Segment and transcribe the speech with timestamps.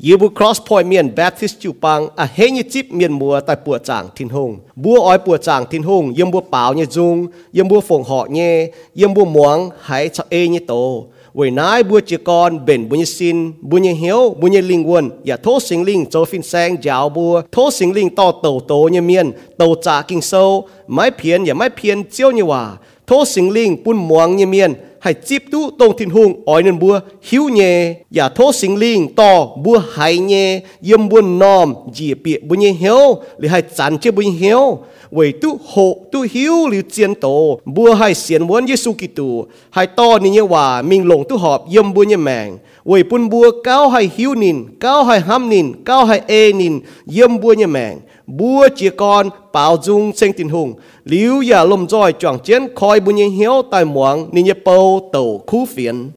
[0.00, 3.56] yêu bùa cross point miền baptist chu pang, a he ni chip miền mùa tại
[3.66, 7.26] bùa chàng thiên hùng bùa ỏi bùa chàng thiên hùng yếm bùa bảo như dung
[7.52, 11.82] yếm bùa phồng họ nhé yếm bùa muang hãy cho e như tổ vì nãy
[11.82, 15.36] bùa chỉ con bền bùa như xin bùa như hiếu bùa như linh quân ya
[15.36, 19.02] thô sinh linh cho phin sang giáo bùa thô sinh linh to tổ tổ như
[19.02, 22.76] miền tổ trả kinh sâu mái phiền ya mái phiền chiếu như hòa
[23.06, 26.78] thô sinh linh bùn muang như miền hay chip tu tông thiên hùng ỏi nên
[26.78, 32.14] bua hiếu nhẹ giả thố sinh linh, to bua hãy nhẹ, yếm bua nòm, dì
[32.14, 34.78] bịa bua nhẹ hiếu lì hay chán chế bua nhẹ hiếu
[35.10, 39.46] vì tu hộ tu hiếu liu chiến tổ bua hãy xiên muốn Giêsu Kitô.
[39.70, 43.28] Hãy to ni như hòa mình lồng tu họp, yếm bua như mèng vì bùn
[43.28, 46.80] bua cao hãy hiếu nín, cao hãy ham nín, cao hãy e nín,
[47.14, 51.88] yếm bua như mèng bua chia con bảo dung sinh tình hùng liu ya lom
[51.88, 56.10] roi chọn chiến khoi bùa như hiếu tại muang ni như bầu tổ khu phiền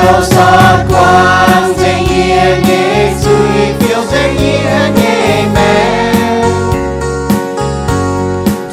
[0.00, 6.12] chiếu sáng quang, danh yên nghệ duy phiêu danh yên nghệ mẹ.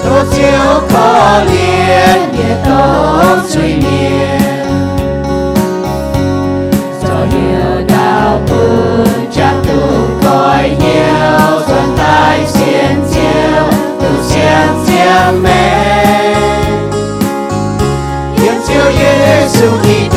[0.04, 4.42] Thô chiếu có liền địa tốt suy niệm
[7.04, 9.80] do nhiều đạo phương chắc tu
[10.24, 13.64] cõi nhiều dân tai xiên chiếu,
[14.00, 16.34] tu xiên chiêm mẹ.
[18.44, 20.17] Yên chiếu Giêsu đi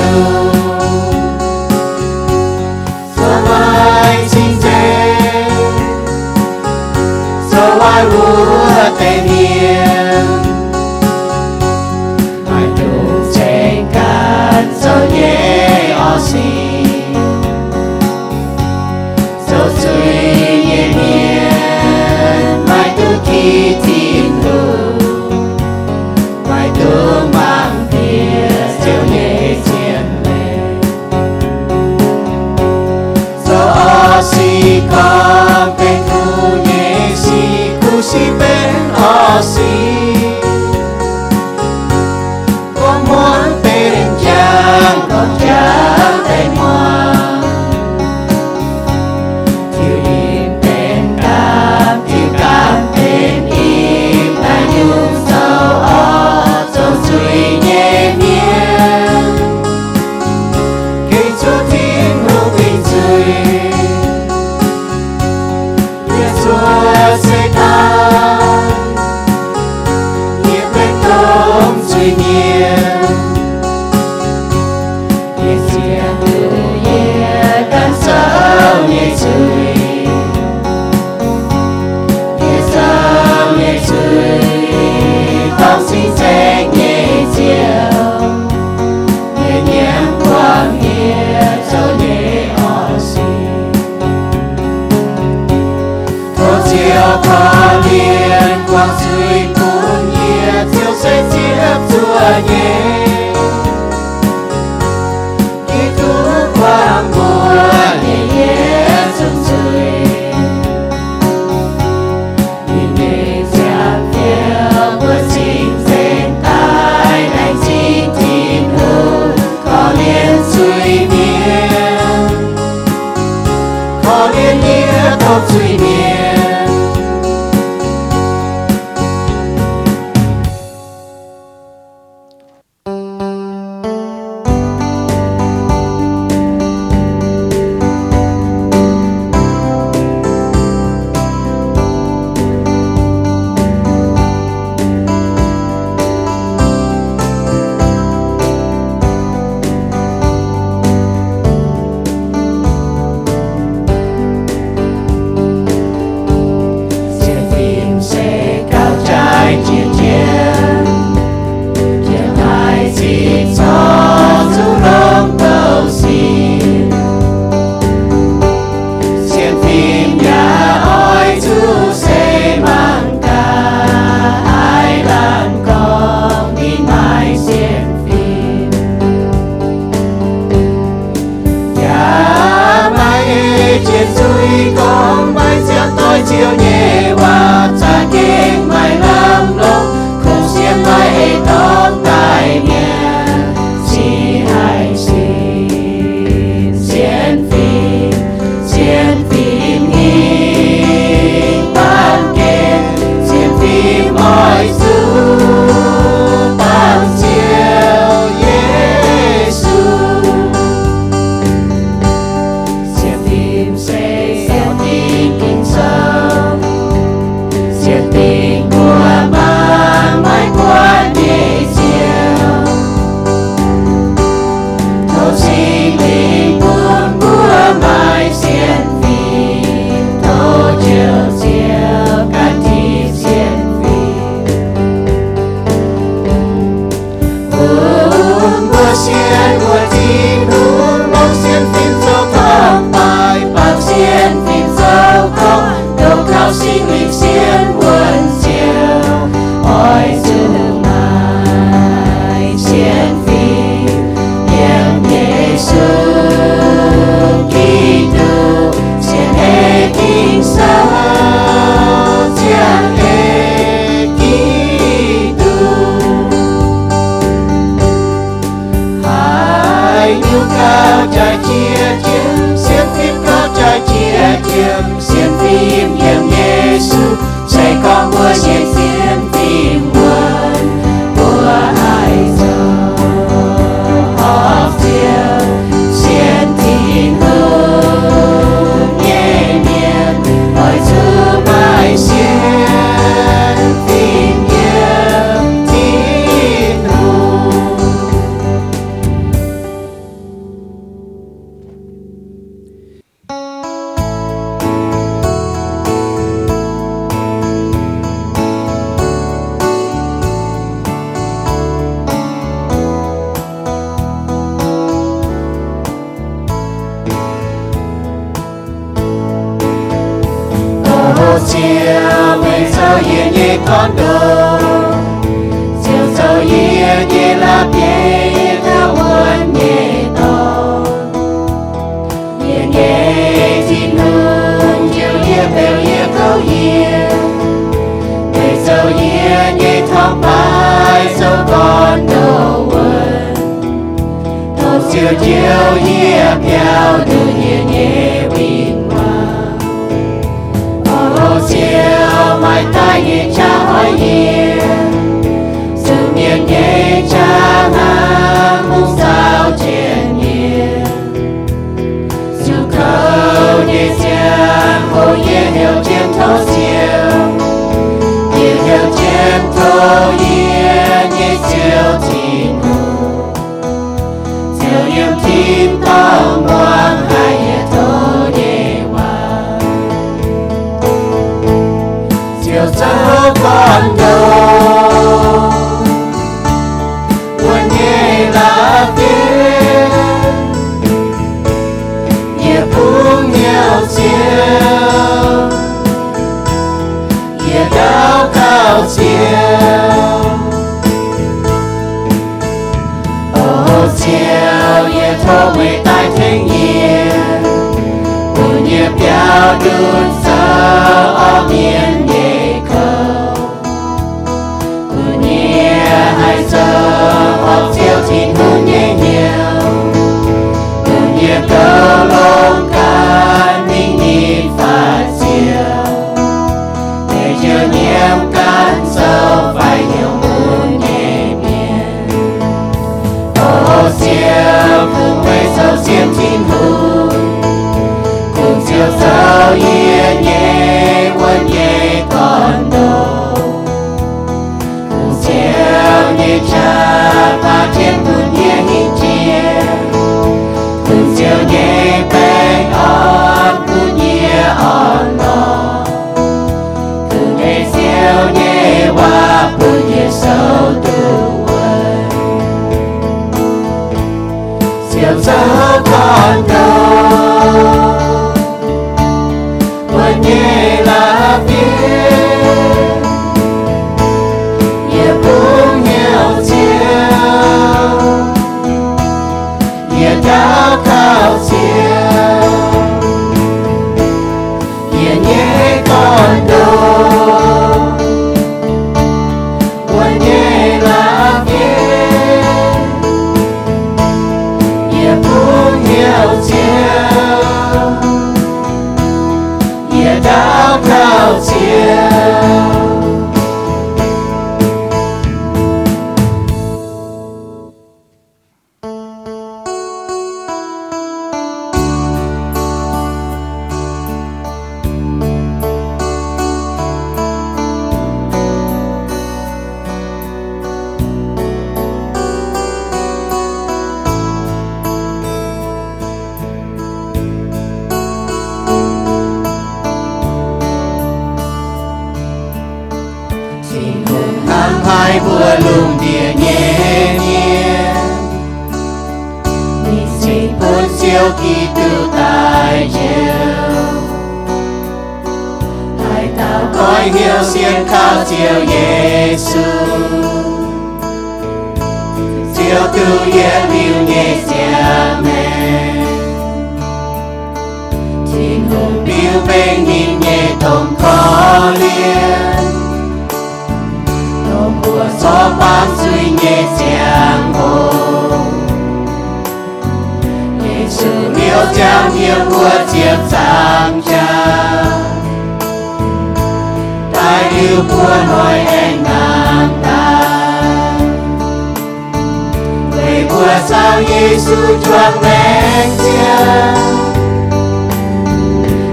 [584.51, 586.45] Giêsu choang nén chia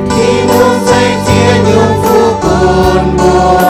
[0.09, 3.67] thì muốn dây chia nhung phu cồn bồ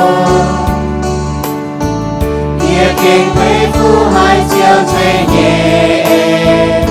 [2.59, 6.85] kia kinh quê phu hai chiều dây nhẹ.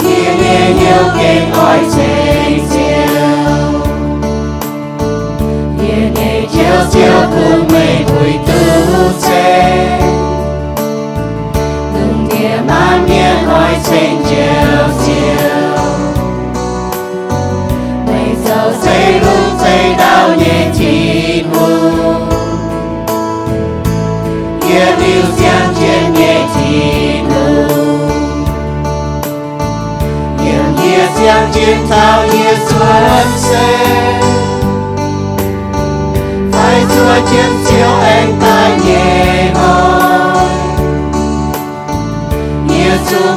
[0.00, 3.80] Kia nghe nhiều kinh ỏi dây chiều.
[5.80, 7.73] Kia nghe chiều chiều cùng
[13.94, 14.28] 心就
[15.04, 15.06] 就，
[18.04, 18.10] 每
[18.42, 18.46] 走
[18.82, 18.84] 最
[19.20, 19.24] 路
[19.56, 19.62] 最
[19.94, 20.02] 到
[20.34, 20.76] 也寂
[21.48, 21.54] 寞，
[24.66, 25.02] 越流
[25.36, 25.40] 相
[25.74, 25.80] 见
[26.12, 26.18] 越
[26.50, 26.56] 寂
[27.28, 27.30] 寞，
[30.40, 30.42] 永
[30.82, 30.84] 夜
[31.14, 31.22] 相
[31.52, 31.56] 见
[31.88, 31.92] 到
[32.26, 32.34] 夜
[32.66, 32.68] 春
[33.36, 33.46] 色，
[36.50, 36.52] 在
[36.88, 36.92] 左
[37.30, 37.32] 肩
[37.64, 37.70] 就
[38.02, 38.04] 恩
[38.40, 38.42] 待
[38.84, 38.90] 夜
[39.54, 39.93] 梦。
[43.04, 43.34] Giêsu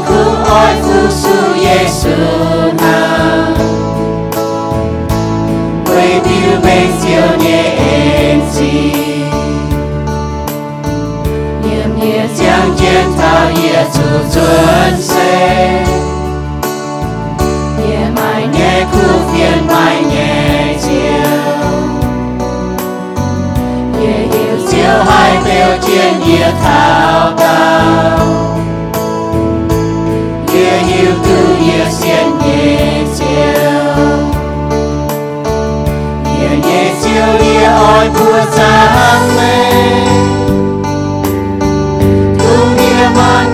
[11.98, 13.52] biểu chiến thao
[19.32, 19.68] phiền
[25.08, 25.78] hai biểu
[26.64, 28.57] thảo cao
[31.68, 34.18] tư địa xiên nhẹ chiếu
[36.26, 38.10] địa nhẹ chiếu địa oi
[38.52, 40.08] sáng lên
[42.40, 43.48] tu địa chiếu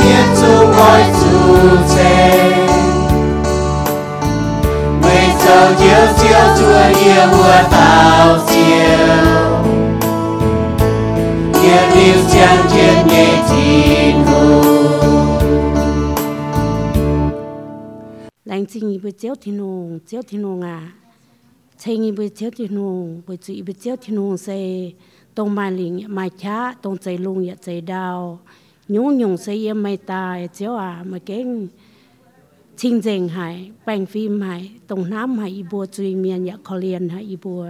[18.71, 20.91] 징이 부제오 티농 제오 티농아
[21.81, 24.49] 쟁이 부제오 티농 부지 부제오 티농 세
[25.35, 28.39] 동말링 마차 동제룽 야제다오
[28.89, 31.71] 용용 세예 마이타 제오아 마갱
[32.79, 37.65] 칭 쟁 하이 뱅 핌 하이 동남 하이 이보 주이 미안 야 콜리안 하이 이보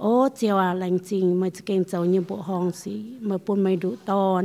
[0.00, 2.94] โอ้เจียวอะไรจริงมาจะเก่งเจ้าเนี่ยบุหองสิ
[3.28, 4.44] มาปุ่นไม่ดุตอน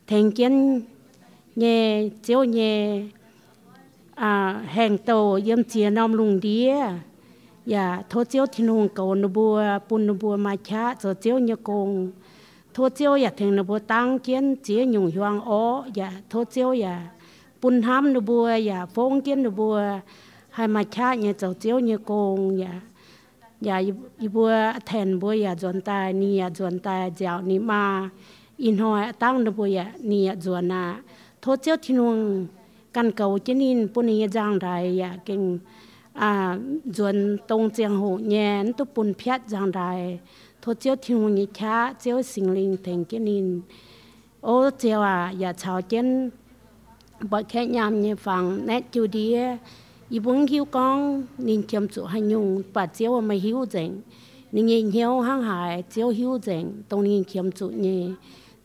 [0.07, 0.87] 听见
[1.55, 3.09] 也少也
[4.15, 6.71] 啊行到也接那弄的，
[7.65, 9.59] 也多少天红搞那波
[9.89, 12.13] 搬那波嘛差，做少也工，
[12.71, 17.09] 多少也听那波当见只用用哦，也多少也。
[17.65, 19.99] bun ham nu bùa ya phong kiến nu bùa
[20.49, 22.81] hay mà cha nhà cháu chiếu nhà công ya
[23.61, 23.77] ya
[24.19, 24.51] y bùa
[24.85, 28.09] thèn bùa ya dọn tai ni ya dọn tai giáo ni ma
[28.57, 31.01] in hoa tăng nu bùa ya ni ya dọn na
[31.41, 32.47] thô chiếu thiên hùng
[32.93, 35.59] căn cầu chân in bun ni giang đại ya kinh
[36.13, 40.19] à dọn tông giang hồ nhẹ tu bun phiết giang đại
[40.61, 43.61] thô chiếu thiên hùng nhị cha chiếu sinh linh thành chân in
[44.41, 46.29] ô chiếu à ya chào chân
[47.19, 49.57] bởi khẽ nhằm như phẳng, nét chú đĩa
[50.09, 54.01] y bún hiếu con nên chăm chú hành nhung, bà chiếu mà hiếu dịnh
[54.51, 58.09] nên nhìn hiếu hăng hải, chiếu hiếu dịnh tông nên chăm chú nhì.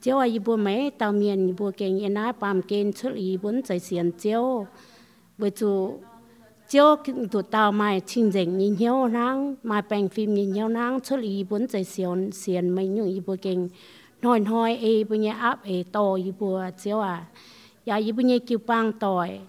[0.01, 4.45] เจียวอีบัวไม่เตาเมียนอีบัวเก่งยันน้าปามเกณฑ์ชุดอีบุญใจเสียนเจียว
[5.39, 5.73] เวจู
[6.69, 6.97] cho
[7.31, 11.21] tụi tao mai chinh dành nhìn nhau nắng mai bèn phim nhìn nhau nắng xuất
[11.23, 13.69] ý bốn chạy xiên xiên mấy những ý bữa kinh
[14.23, 17.25] nói nói ê bữa nhà áp ê to ý bữa chiếu à
[17.85, 19.41] ya ý bữa nhà kêu bang tỏi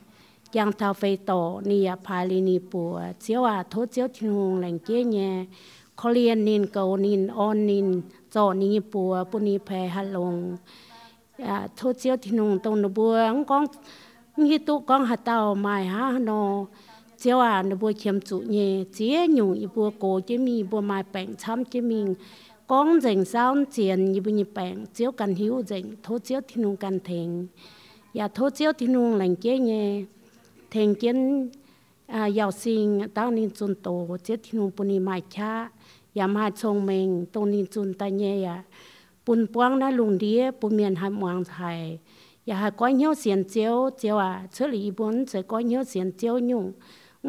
[0.54, 4.32] yang thao phê tổ ni à phai li ni bữa chiếu à thốt chiếu thiên
[4.32, 5.44] hùng lành kia nhé
[5.96, 8.00] khó liên nín cầu nín on nín
[8.32, 10.56] cho ni bùa bù ni phê hà lông
[11.38, 13.64] à thốt chiếu thiên hùng tông nó bữa con
[14.36, 16.66] nghi tụ con hạt tàu mai ha nó
[17.18, 20.80] chiếu à nụ bùa chiếm chủ nhẹ chế nhung y bùa cổ chế mi bùa
[20.80, 22.14] mai bệnh chăm chế mình
[22.66, 26.64] con dành sao tiền y bùa nhị bệnh chiếu cần hiếu dành thô chiếu thiên
[26.64, 27.46] hùng cần thèn
[28.14, 30.02] ya thô chiếu thiên hùng lành chế nhẹ
[30.70, 31.48] thành kiến
[32.06, 35.70] à giàu sinh tao nên chun tổ chết thì nung bùa mai cha
[36.14, 38.64] ya ma chong mình tông nên chun ta nhẹ ya,
[39.26, 41.98] pun puang na lùng đĩa bùn miền hai muang thai
[42.46, 46.10] ya hai coi nhau xiên chiếu chiếu à xử lý bún sẽ coi nhau xiên
[46.10, 46.72] chiếu nhung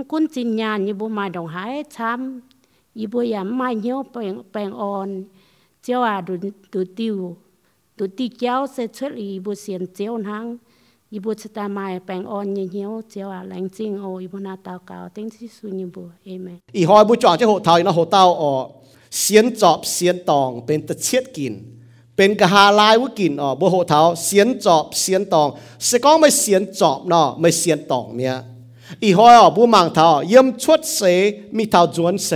[0.07, 2.41] quân chính nhà như bố mai đồng hải chăm
[2.93, 5.23] y bố ya mai nhau bèn bèn on
[5.83, 6.35] chiếu à đủ
[6.71, 7.37] đủ tiêu
[7.97, 10.57] đủ tiêu chiếu sẽ xử lý bố xiên chiếu hăng
[11.10, 14.26] y bố sẽ ta mai bèn on như nhau chiếu à lãnh chính ô y
[14.32, 18.64] bố na tao cao tiếng sĩ su như bố amen อีหอยบุจอจะหัวเท้านะหัวเต้าออก
[19.20, 21.54] เสียนจอบเสียนตองเป็นตะเชียดกิน
[22.16, 25.48] เป็นกะหาลายวุกินอ๋อบัวโหเท้าเสียนจอบเสียนตอง
[25.88, 28.36] สก้องไม่เสียนจอบเนาะไม่เสียนตองเนี่ย
[29.02, 31.00] อีหอยอ๋อบัวมังเท้าเยี่ยมชดเส
[31.56, 32.32] มีเท้าจวนเส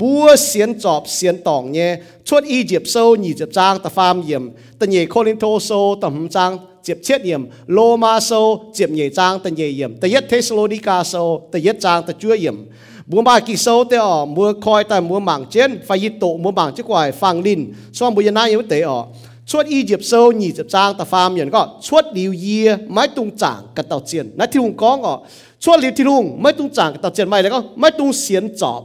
[0.00, 1.90] บัวเสียนจอบเสียนตองเนี่ย
[2.28, 4.44] ชดอีเจ็บโซ่หนีเจ็บจางตะฟามเยี่ยม
[4.78, 5.70] ตะเย่โคลินโทโซ
[6.02, 8.30] ตะหำจางเ จ็บเช็ดเยี่ยมโลมาโซ
[8.74, 11.14] เจ็บเย่จางตะเย่เยี่ยมตะยัดเทสโลนิกาโซ
[11.52, 12.58] ตะยัดจางตะจั่วเยี่ยม
[13.06, 16.36] bùa ba kỳ sâu tê ở mua coi tại mua mảng trên phải yết tổ
[16.36, 19.04] mua mảng chiếc quài phang linh so mua yên nai yếu tế ở
[19.46, 23.08] chuột y diệp sâu nhị diệp trang ta phàm nhận có chuột liu yê máy
[23.08, 25.20] tung chẳng cả tàu chiến nãy thì hùng có ngọ
[25.60, 28.12] chuột liu thì hùng máy tung chẳng cả tàu chiến mày đấy có máy tung
[28.12, 28.84] xiên chọp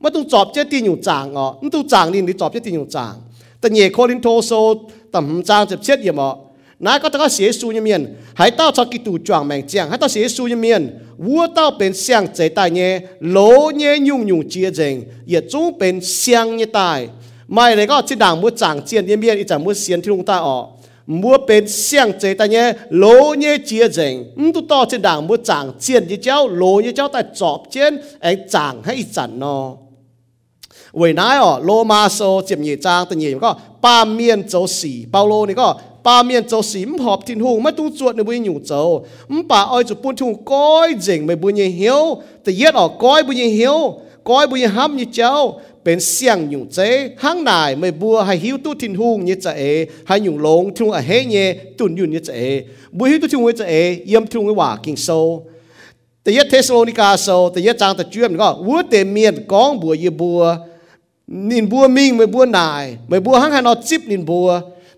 [0.00, 2.74] máy tung chọp chết tin nhung chẳng ngọ tung chẳng linh đi chọp chết tin
[2.74, 3.14] nhung chẳng
[3.64, 4.52] แต่เนี่ยคนลินโทโซ
[5.14, 6.28] ต่ำจางจะเช็ดยี่หมอ
[6.85, 8.01] นายก็ต้องเสียสูญเมียน
[8.39, 10.81] หายเต้าชอกิตูจวงแมงเจียงหายเต้าเสียสูญเมียน
[11.25, 12.91] วัวเต้าเป็นเสียงเจตายเนี่ย
[13.31, 13.37] โล
[13.75, 14.95] เนี่ยยุ่งยุ่งเจียเจง
[15.29, 16.99] เยีจู้เป็นเสียงเนี่ยตาย
[17.53, 20.63] ไม่เลยก็จิด่างมัวจางเจียนเยี่เมียนอีจ่างมัวเสียนที่ลงตาออก
[21.21, 22.65] มัวเป็นเสียงเจตายเนี่ย
[22.97, 23.03] โล
[23.39, 29.57] เนี่ยเจียเจงอืมตุ๊ต่อจิด่างมัวจางเจียนยี่เจ้าโลยี่เจ้าแต่จอบเจียนไอ้จางให้อีจันนอ
[30.97, 33.51] เวนายอ๋อโลมาโซเจียมเหยียจางแต่เหยียก็
[33.83, 35.67] ป้าเมียนโจสีเปาโลนี่ก็
[36.08, 38.52] อยู่เนี่ยจะเอ
[48.08, 48.92] บัวหิวตู้ทิง
[49.24, 49.48] เนี่ยจ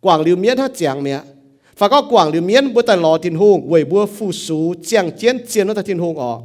[0.00, 1.20] quảng liu miến ha chẳng mẹ
[1.76, 5.10] phải có quảng liu miến bua tại lò thiên hùng vậy bua phu sú chiang
[5.18, 6.42] chiên chiên nu tại thiên hùng ó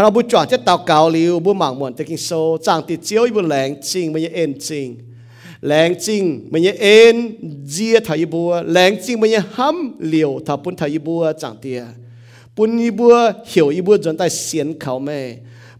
[0.00, 2.30] เราบุจอดจะเตาเกาลิวบุหมังหมวนตะกินโซ
[2.66, 4.18] จางติดเจียวบุแหลงจริงไม่
[5.65, 7.15] แรงจริงมันยัเอ็น
[7.71, 11.81] เจียทายบัวแรงจริงมันยัห้ำเหลียวถ้าปุ่นทายบัวจังเตีย
[12.55, 13.15] ปุ่นยีบัว
[13.47, 15.21] เหี่ยวยีบัวจนใต้เสียนเขาแม่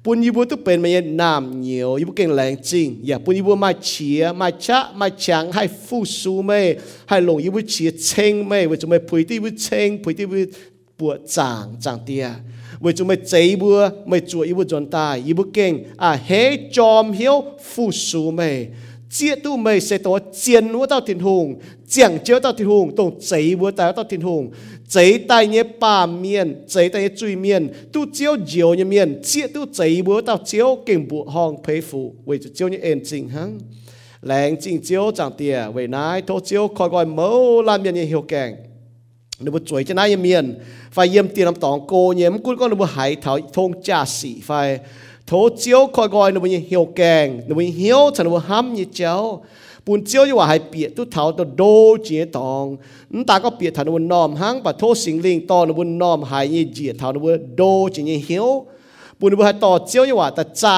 [0.03, 6.61] ปุ่นยีบัวต้อเป็นมันยัน้ำเหนียวยีบัวเก่งแรงจริงอย่าปุ่นยีบัวมาเฉียมาชะมาชังให้ฟูซูแม่
[7.09, 10.41] ให้ลงยีบัวเฉียเชงแม่ว่าจะไม่พุยที่บัวเชงพุยที่บัว
[10.99, 12.25] ปวดจางจังเตีย
[12.83, 15.71] ว่าจะไม่เจีบัวไม่จัวยีบัวจนตายยีบัวเก่ง
[16.03, 16.29] อะเฮ
[16.75, 17.35] จอมเหี้ยว
[17.69, 18.51] ฟูซูแม่
[19.09, 22.95] chia tu mày sẽ tổ chiến núa tao thiên hùng chẳng chiếu tao thiên hùng
[22.95, 24.51] tổng cháy búa tao tao thiên hùng.
[24.87, 29.21] Cháy tay nhé ba miền cháy tay nhé chui miền tu chiếu diều nhé miền
[29.23, 32.99] chia tu cháy búa tao chiếu kinh bộ hong phế phụ vì chiếu nhé em
[33.05, 33.59] trình hăng.
[34.21, 38.01] Lẹn trình chiếu chẳng tìa vì nái thô chiếu khỏi gọi mẫu làm miền nhé
[38.01, 38.55] hiểu kèng.
[39.39, 40.59] Nếu bút chuối cho nái miền
[40.91, 44.05] phải yếm tiền làm tòng cô nhé cũng con nếu bút hải thảo thông cha
[44.05, 44.79] sĩ phải.
[45.27, 48.85] thố chiếu coi coi nó như hiểu kèng nó như hiểu cho nó ham như
[48.93, 49.43] cháu
[49.85, 52.77] bùn chiếu như hay biệt tu thảo tu đô chia tòng
[53.11, 56.23] chúng ta có biệt thảo nó nom hang và thố sinh linh to nó nom
[56.23, 57.19] hay như chia thảo nó
[57.55, 58.65] đô chỉ như hiểu
[59.20, 60.74] ว่าให้เปียตุเท้าตัวโดเจียตองนั่นตาก็เปียฐ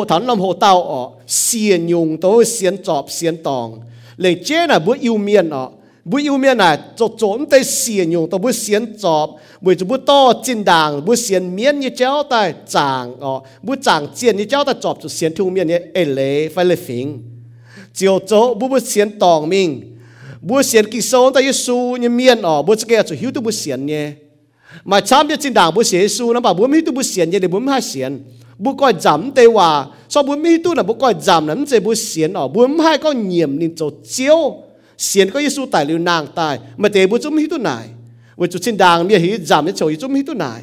[0.00, 0.92] านนนอมหังปะโท
[1.42, 2.26] สิงลิงต
[3.52, 3.84] อน
[4.62, 9.27] นบุนนอมห บุยูเมียน่ะจดจมแต่เสียนอยู่ตัวบุเสียนจอบ
[9.63, 10.11] บุจะบุโต
[10.45, 12.41] จินด่างบุเสียนเมียนยี่เจ้าแต่
[12.73, 13.33] จางอ๋อ
[13.65, 17.05] บุจางเจียนยี่เจ้าแต่จอบจุดเสียนทุ่งเมียนเนี่ยเอเล่ไฟเลฟิง
[17.95, 19.69] เจียวโจบุบุเสียนตองมิง
[20.47, 24.05] บุเสียนกิโซนแต่ยิสูเนี่ยเมียนอ๋อบุจะแก่จุดหิวตัวบุเสียนเนี่ย
[24.89, 28.11] มาช้ำจะจินด่างบุเสียยิสูนะป่ะบุไม่ตัวบุเสียนเนี่ยเดี๋ยวบุไม่ให้เสียน
[28.63, 29.69] บุก็จำแต่ว่า
[30.13, 34.39] สอบุไม่ตัวน่ะบุก็จำนั้นจะบุเสียนอ๋อบุไม่ให้ก็เหยี่ยมนินโจเจียว
[34.97, 37.87] xiên có Giêsu tại liu nàng tại mà tế bữa chúng hít tu này
[38.35, 40.61] với chú xin đàng mi hít giảm cho chúng hít tu này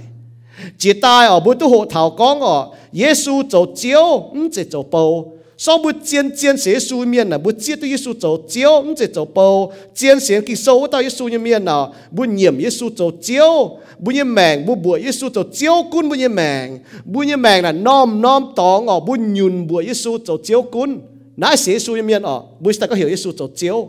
[0.78, 4.82] chỉ tai ở bữa tu hộ thảo con ở Giêsu chỗ chiếu không chỉ chỗ
[4.82, 5.38] bầu.
[5.58, 8.94] Sau bữa chiến chiến sẽ su miên là bữa chiến tu Giêsu chỗ chiếu không
[8.98, 9.72] chỉ chỗ bầu.
[9.94, 13.78] Chiến sẽ kỳ sâu tới Giêsu như miên nào bữa nhiệm Giêsu chỗ chiếu.
[13.98, 16.78] Bữa như mèng bữa bùa Giêsu chỗ chiếu, cún bữa như mèng.
[17.04, 20.98] Bữa như mèng là nom nom tòng ở bữa nhún bùa Giêsu chỗ chiếu cún.
[21.36, 23.88] Nãy sẽ su như miên ở bữa ta có hiểu Giêsu chỗ chiếu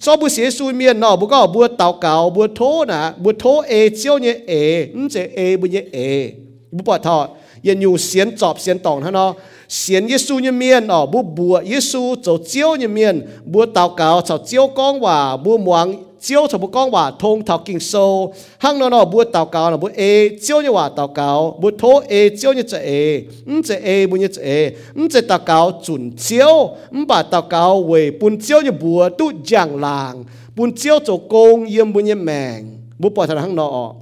[0.00, 3.32] so bu xie su miên nọ, bu có bu tàu cào bu thố nà bu
[3.38, 6.30] thố e chiếu như e mm, ứng chế e bu nhẹ e.
[6.72, 7.28] Bu bỏ thọ
[7.62, 9.34] yên nhu xiên chọp xiên tòng ha nọ,
[9.68, 13.66] xiên giê su như miên nọ, bu bùa giê su chầu chiêu như miên bu
[13.66, 17.62] tàu cào, chầu chiếu con và bu muang chiếu cho bố con và thông thảo
[17.64, 18.34] kinh sâu.
[18.58, 20.28] Hăng nó nó bố tàu cáo, nó bố ê.
[20.42, 22.28] Chiếu như hòa tàu cáo bố thố ê.
[22.28, 23.22] Chiếu như chợ ê.
[23.46, 24.72] Ừm chợ ê bố như chợ ê.
[24.94, 29.08] Ừm chợ tàu cáo chuẩn chiếu ừm, bà tàu cáo về bún chiếu như bùa
[29.18, 30.24] tu giang làng.
[30.56, 32.78] Bún chiếu cho công yên bố như mèng.
[32.98, 33.94] Bố bỏ thằng hăng nó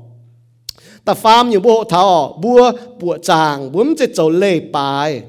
[1.04, 5.22] ta farm như bố thảo bùa bùa chàng bố chợ chầu lê bài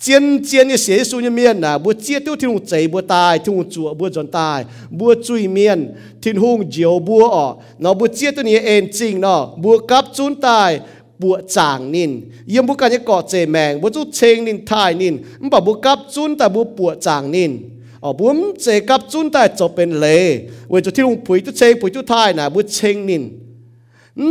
[0.00, 3.00] chiến chiến như xế xu như miền à bữa chia tiêu thiên hùng chạy bữa
[3.00, 7.54] tài thiên hùng chùa bữa giòn tài bữa chui miền thiên hùng diều bữa ở
[7.78, 10.80] nó bữa chia tiêu này ên chính nó bữa cáp chun tai,
[11.18, 14.94] bữa chàng nín yếm bữa cái như cọ chè mèng bữa chú chênh nín thai
[14.94, 17.58] nín mày bảo bữa cáp chun tai bữa bữa chàng nín
[18.00, 21.52] ở bữa chè cáp chun tai cho bên lề với chỗ thiên hùng phủi chú
[21.54, 23.28] chênh phủi chú thai nà bữa chênh nín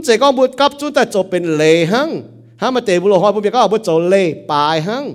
[0.03, 2.21] chè con bữa cáp chun tai cho bên lề hăng
[2.57, 5.13] hả mà tệ bữa lò hoa bữa việc có bữa cho lề bài hăng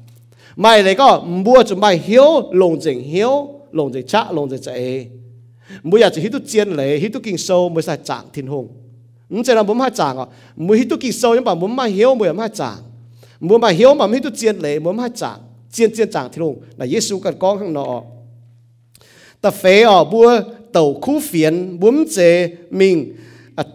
[0.56, 4.62] mai lấy có mua chỗ mai hiếu lồng dình hiếu lồng dình chắc lồng dình
[4.62, 5.06] chế
[5.82, 8.46] mỗi giờ chỉ hít tu chiên lấy hít tu kinh sâu mới sai chàng thiên
[8.46, 8.68] hùng
[9.30, 10.28] 唔即系冇乜赚啊，
[13.47, 15.39] มัวมาเหี่ยวมาไม่ตุเจียนเลยมัวมาจาง
[15.71, 18.03] เจียนเจียนจางที่ลงนะเยซูกันกองข้างนอก
[19.39, 20.27] แต่เฟออบัว
[20.71, 22.17] เต่าคู่เฟียนบุ้มเจ
[22.79, 22.95] มิง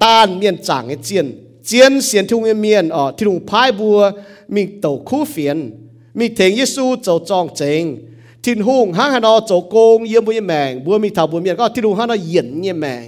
[0.03, 1.27] ต้านเมียนจางเจียน
[1.67, 3.99] เจียนเสียนทุ่งเมียนอ๋อที่ลงพายบัว
[4.55, 5.59] มิงเต่าคู่เฟียน
[6.19, 7.83] มีเถงเยซูเจ้าจองเจง
[8.45, 13.07] ทินหุ่งห้างฮานอเจ้าโกงเยี่ยมบุญแมงบัวมีเท่าบุญเมียนก็ที่ลงฮานอเย็นเยี่ยมแมง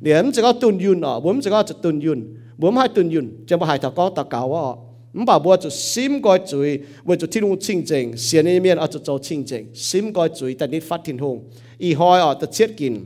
[0.00, 2.37] 你们这个蹲运啊，我们这个就蹲运。
[2.59, 3.09] chuối điểm chỉ có tuần yun ở bướm chỉ có tuần yun bướm hai tuần
[3.09, 4.77] yun chẳng bao hai thằng con ta cáo ở
[5.15, 11.43] 唔把我就心该罪，为咗天空清净，善呢面我就做清净，心该罪，但你发天空，
[11.79, 12.99] 而开哦就切见，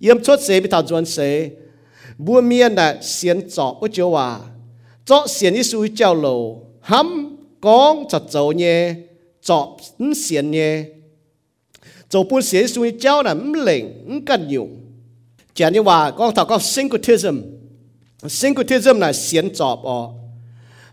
[0.00, 1.20] 验出死俾头转死，
[2.16, 4.50] 每面呢善作不就话，
[5.04, 8.96] 作善啲属于教路，冚讲就做嘢，
[9.42, 10.86] 作唔善嘢，
[12.08, 14.62] 做半善属于教呢唔灵唔紧要，
[15.54, 16.58] 讲啲话讲头讲
[18.23, 19.89] syncretism là xiên chọp ờ.
[19.91, 20.11] ọ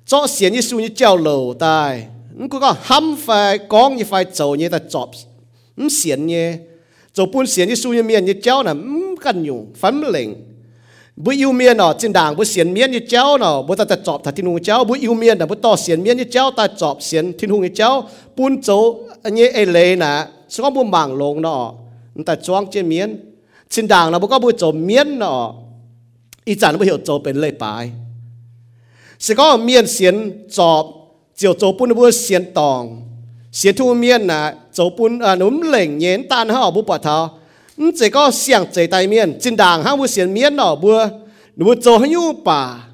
[0.07, 2.07] cho xiên như suy như treo lầu tai.
[2.39, 5.11] Cũng có ham phải có như phải chầu như ta chọp.
[5.91, 6.55] Xiên như.
[7.13, 8.75] Chầu bún xiên như suy như miền như treo là
[9.23, 10.29] cần dùng phấn lệnh
[11.17, 13.97] bữa yêu miền nọ, trên đảng bữa xiên miền như treo nọ, bữa ta ta
[14.05, 14.85] chọp ta thiên hùng treo.
[14.85, 17.63] Bữa yêu miền là bữa to xiên miền như treo, ta chọp xiên thiên hùng
[17.63, 18.03] như treo.
[18.37, 21.75] Bún chầu anh ờ, ấy e lệ nè, sẽ có bữa mảng lồng nọ.
[22.27, 23.17] Ta choang trên miền
[23.71, 25.55] trên đảng là bữa có bữa chầu miền nọ.
[26.46, 27.92] dầu miên nó ý chẳng bữa hiểu dầu bên lệ bài
[29.20, 30.96] 是讲面先做
[31.36, 33.02] 就做半不先当，
[33.52, 37.30] 先出面呐做半啊，侬零年单哈不把头，
[37.76, 40.88] 嗯这个想这带面，真当哈不先面咯不，
[41.56, 42.90] 侬做很有吧，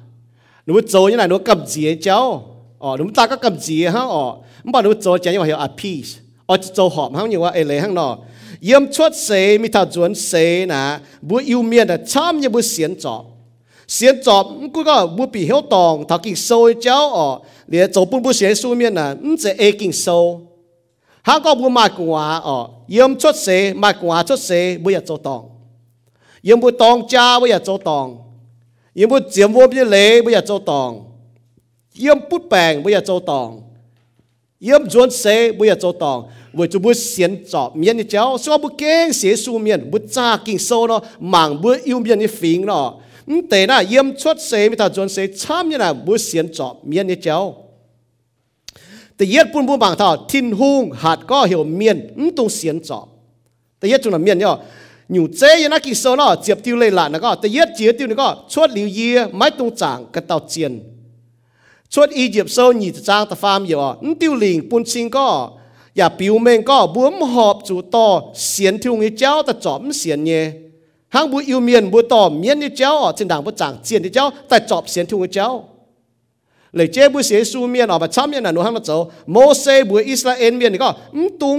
[0.64, 2.42] 侬做như này nó cầm gì cháu,
[2.78, 7.80] ờ侬ta có cầm gì ha ờ, mà侬做讲như vậy a piece, ờ做họp ha như vậy lệ
[7.80, 8.18] hang nọ,
[8.60, 12.60] yếm chuột xe mi thảo chuẩn xe nè, bu yêu miên là chăm như bu
[12.60, 13.24] xiên chọ
[13.90, 14.32] 先做
[14.72, 20.40] 嗰个冇必晓当，头见收嘅招哦，你做半部写书面啊，唔只 A 见收，
[21.24, 24.52] 下个冇卖挂哦，要出世卖挂出世
[24.84, 25.48] 每日做当，
[26.42, 28.18] 要冇当家每日做当，
[28.94, 31.06] 要冇节目啲你每日做当，
[31.94, 33.62] 要不病每日做当，
[34.58, 36.28] 要转世每日做当。
[36.56, 42.98] 为咗要先做面嘅招，所以要惊写书面，要揸见收咯，忙要要面嘅 phim 咯。
[43.31, 47.37] มเตน่ะเยี่ยมชดเสมิตาจนเสช้ำเนี่ยนะมือเสียนจอบเมียนเนี่ยเจ้า
[49.15, 53.05] แต่เย็ดปุ่นปุ่นบางท่าทินหุงหัดก็เหี่ยวเมียนอืมตรงเสียนจอบ
[53.77, 54.55] แต่เย็ดจุนเมียนเนี่ย
[55.13, 60.73] อยู่เจยนักกิโซนอเจียบติวเลยละนะก็แต่เย็ดเจียบติวนี่ก็ชดหลิวเยียไม้ตรงจางกระเต่าเจียน
[61.93, 63.91] ชดอียิปต์โซนีจางตะฟามอยู่อ่ะ
[64.21, 65.27] ติวหลิงปุ่นซิงก็
[65.97, 68.05] อย่าปิวเมงก็บวมหอบจู่ต่อ
[68.47, 70.43] เสียนทิวงี้เจ้าแต่จอบเสียนเนี่ย
[71.10, 78.48] ไม่บัวหายเต้าเมียนเจาะไม่บัวเนี่ยตอนไฟเสียเจ้าปัวเจียเนี่ยกันนายเยี่ยมไม่บัวกันเห
[79.58, 81.58] นืออย่าไม้ตุง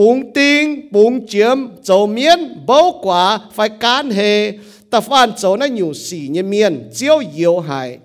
[0.00, 4.52] bụng tinh bụng chiếm dầu miên bấu quả phải cán hệ
[4.90, 7.98] ta phan dầu nó nhiều xỉ như miên chiếu yếu hại.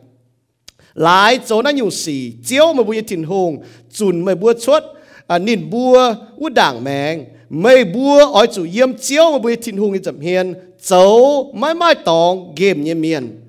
[0.93, 3.57] Lại dầu nó nhiều xỉ chiếu mà bùi thịnh hùng
[3.91, 4.83] chùn mà bùa xuất
[5.27, 7.25] à, nìn bùa út đảng mèng.
[7.49, 10.53] Mây bùa ói chủ yếm chiếu mà bùi thịnh hùng như dầm hiền.
[10.81, 13.39] Dầu mãi mãi tòng game như miên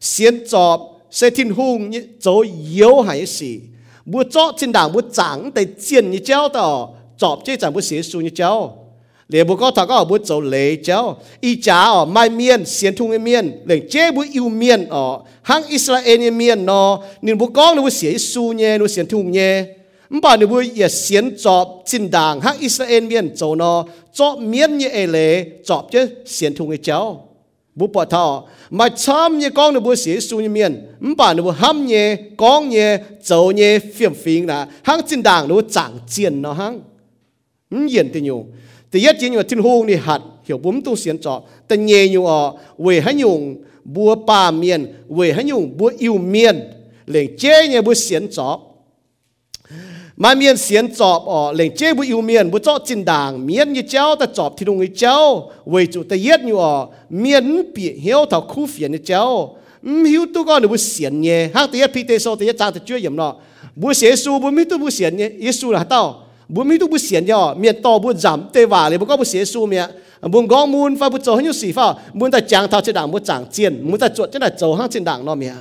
[0.00, 0.80] xiên chọp
[1.10, 3.60] sẽ thịnh hùng dầu yếu hại xỉ.
[4.04, 7.80] Bùa chó trên đảng bùa chẳng tay chiến như chéo tỏ chọp chứ chẳng bút
[7.80, 8.86] xí xu như cháu
[9.28, 12.96] lệ bố có thằng có bút cháu lệ cháu y chá ở mai miên xiên
[12.96, 17.74] thung miên lệnh chế bút yêu miên ở hang Israel miên nó nên bố có
[17.76, 19.64] nó bút xí xu nhé nó xiên thung nhé
[20.10, 24.38] mà bảo nó bút y xiên chọp xin đàng hăng Israel miên cháu nó chọp
[24.38, 27.28] miên như ê lệ chọp chứ xiên thung như cháu
[27.74, 31.42] bố bỏ thọ mà chăm như con nó bố sĩ su như miền bà nó
[31.42, 35.98] bố hâm nhé con nhé cháu nhé phiền phiền nà, hăng chân đảng nó chẳng
[36.08, 36.80] chiến nó hăng
[37.70, 38.46] yên tin nhiều.
[38.92, 41.42] Thì yết chỉ nhiều tin hùng đi hạt, hiểu bấm tu xiên trọ.
[41.68, 46.18] Tên nhẹ nhiều ở về hãy nhung bùa pa miền về hãy nhung bùa yêu
[46.18, 46.60] miền.
[47.06, 48.60] Lệnh che nhẹ bùa xiên trọ.
[50.16, 53.46] Mà miền xiên trọ ở, lệnh chế bùa yêu miền bùa trọ chân đàng.
[53.46, 56.86] Miền như cháu ta trọ thì đúng như cháu về chủ ta yết nhiều ở,
[57.10, 61.50] miền bị hiểu thảo khu phiền như cháu hiếu tu con được bùa xiên nhẹ
[61.54, 63.36] hát thì yết pt so thì yết trang thì chưa yểm nọ.
[63.74, 66.25] Bùa xiên su bùa mi tu bùa xiên nhẹ yết su là tao.
[66.47, 69.17] bu mi tu bu xiên nhở miền to bu giảm tê vả liền bu có
[69.17, 69.89] bu xiên su miệng
[70.21, 72.95] muốn gõ muốn pha bu cho hết nhiều sĩ pha muốn ta chàng thao trên
[72.95, 75.55] đảng muốn chẳng chiên muốn ta chuột trên là trâu hang trên đảng nó miệng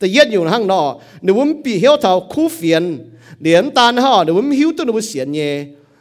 [0.00, 0.82] แต่เย็ดอยู่ห้างนอ
[1.24, 2.84] หนูมปีเหี้ยวเท่าคู่เฟียน
[3.40, 5.50] เหรียญตาลห่อหนูมหิวตัวหนูเสียนเย่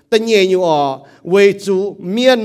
[0.07, 0.79] แต่เย่อยู่อ่อ
[1.29, 1.77] เวจู
[2.11, 2.41] เมียน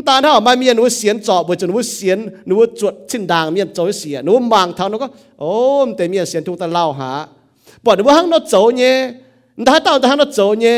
[0.07, 5.07] 但哈，ไม่มีหนูเสียนจอบไปจนหนูเสียนหนูจวดชิ้นด่างมีจอยเสียหนูมางเท่าหนูก็
[5.39, 5.51] โอ้
[5.95, 7.11] แต่มีเสียนทุกตะเล่าหา
[7.83, 8.95] บอกหนูว่าหังเราโจเนี่ย
[9.67, 10.77] ถ้าเต่าแต่หังเราโจเนี่ย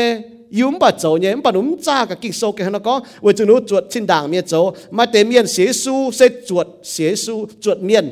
[0.58, 4.54] ยุ่มบะโจเนี่ยมันปนุ่มจ้ากับกิโซกันนะก็ว่าจนหนูจวดชิ้นด่างมีโจ
[4.96, 8.06] มาแต่มีเสียสู้เสจวดเสียสู้จวดเมียน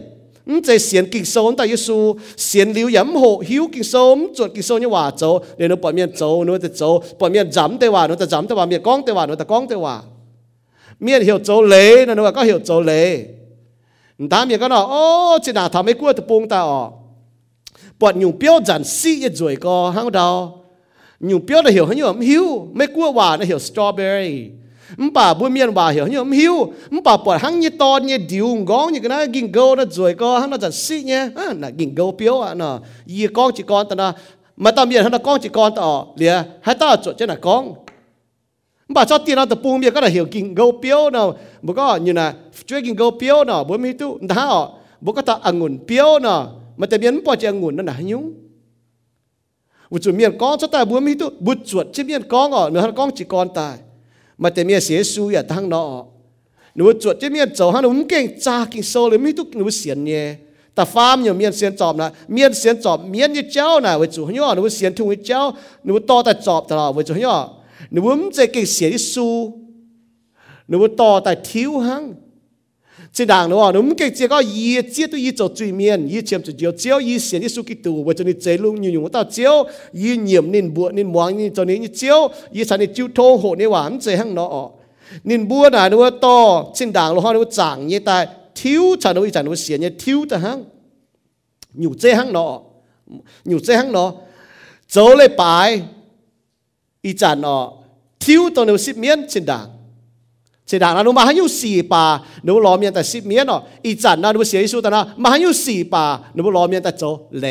[0.48, 10.04] 唔即系经数，但系数善了饮好晓经数，唔做经数你话做，你攞白面做，你就做白面斩的话，你就斩的话，面讲的话，你就讲的话，
[11.01, 13.25] miền hiểu chỗ lệ nó nó có hiểu châu lệ
[14.29, 17.01] ta miền có nó ô chỉ là thằng mấy cua từ bung ta ọ à?
[17.99, 20.61] bọn nhung biểu giản si nhất rồi có, hang đào
[21.21, 22.19] nhung biểu là hiểu hơn nhiều ấm
[22.73, 24.49] mấy cua quả là hiểu strawberry.
[25.13, 26.73] Bà bùi miền quả hiểu nhiều ấm hiu.
[27.03, 30.13] Bà bọn hang như to như điều ngó như cái này gìn gâu nó rồi
[30.13, 31.29] có, hang nó giản si nhé.
[31.35, 34.13] À là gìn gâu biểu à nó gì con chỉ con ta
[34.57, 36.05] mà tao miền hắn là con chỉ con ta ọ à.
[36.15, 37.73] liền hai ta chỗ trên là con
[38.93, 41.37] bà cho tiền nó tập bung bia, có là hiểu kinh gấu piếu nào.
[41.61, 42.33] Bố có, như là
[42.65, 44.73] chơi kinh gấu piếu nào, bố mi tu đá họ.
[45.01, 47.95] Bố có ta ăn nguồn piếu nào, mà tại biến bỏ chơi nguồn nó là
[48.01, 48.33] nhúng.
[49.89, 52.69] Bố chủ miền con cho ta, bố mi tu bố chuột chứ miền con ở
[52.69, 53.77] nữa con chỉ con ta.
[54.37, 56.05] Mà tại miền xế xui ở thang nọ.
[56.75, 59.69] Nếu chuột chứ miền cháu hắn đúng kinh, cha kinh sâu lấy mi tu nếu
[59.69, 60.35] xiển nhẹ
[60.75, 64.07] ta farm nhiều miền xiên chọp là miền xiên chọp miền như cháu này với
[64.07, 67.15] chủ nhỏ nếu xiên thùng với cháu nếu to ta chọp ta là với chủ
[67.15, 67.49] nhỏ
[67.91, 69.59] nếu muốn chơi cái xỉa đi su
[70.67, 72.13] nếu muốn to tại thiếu hăng.
[73.13, 76.07] Chỉ đảng nó nếu muốn cái chỉ có y chỉ tôi y cho truy miên
[76.07, 78.57] y chiếm cho chiếu chiếu y xỉa đi su cái tù và cho nên chế
[78.57, 79.63] luôn nhiều nhiều tao chiếu
[79.93, 83.35] y nhiễm nên bùa, nên muang nên cho nên chiếu y sản nên chiếu thô
[83.35, 84.69] hộ nên hoàn chơi hăng nó
[85.23, 89.13] nên bùa này nếu to chỉ đảng nó hoa nó chẳng như tại thiếu chả
[89.13, 90.63] nó y chả nó xỉa như thiếu ta hăng.
[91.73, 92.61] Nhiều chơi hăng nó
[93.45, 94.13] nhiều chơi hăng nó
[94.91, 96.00] 走了摆。
[97.02, 97.72] lên bài ý chẳng nó
[98.20, 99.76] thiếu tao nó xếp miên trên đảng
[100.68, 102.04] เสดางนั้นมาให้อยู่สี่ป่า
[102.44, 106.04] หนูรอเมียนแต่สิบเมียนเนาะอีจันนั้นหนูเสียสุดนะมาให้อยู่สี่ป่า
[106.34, 107.04] หนูรอเมียนแต่โจ
[107.40, 107.46] เล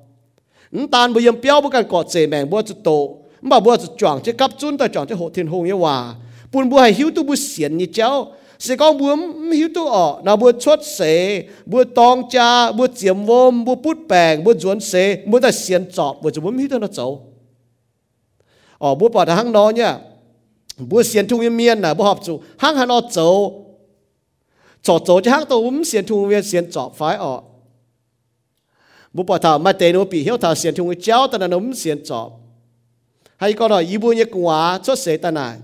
[0.72, 3.78] ứng tàn bây giờ béo bút cần cọt xế mèn bút chút tổ mà bút
[3.78, 6.16] chút chọn chứ cắp chun ta chọn chứ hộ thiên hùng như hòa
[6.52, 10.22] buồn bút hay hiếu tu bút xiển như cháu sẽ có bướm hiếu tu ở
[10.24, 14.80] nào bút chốt xế bút tong cha bút diệm vôm bút bút bèn bút ruốn
[14.80, 17.28] xế bút ta xiển chọp bút chú bướm hiếu tu nó cháu
[18.78, 19.98] ở bút bỏ thằng nó nhá
[20.78, 23.66] bút xiển thung yên miên là bút học chú hang hà nó cháu
[24.82, 27.42] chọt cháu chứ hang tàu bướm xiển thung yên xiển chọp phái ở
[29.15, 32.31] บุปผามาเตนุปีเหี่ยวถาเสียนทุงเจ้าตนนมเสียนจอบ
[33.41, 35.55] ให้ก็หน่อยยีบุญยกว่าชดเสตนาย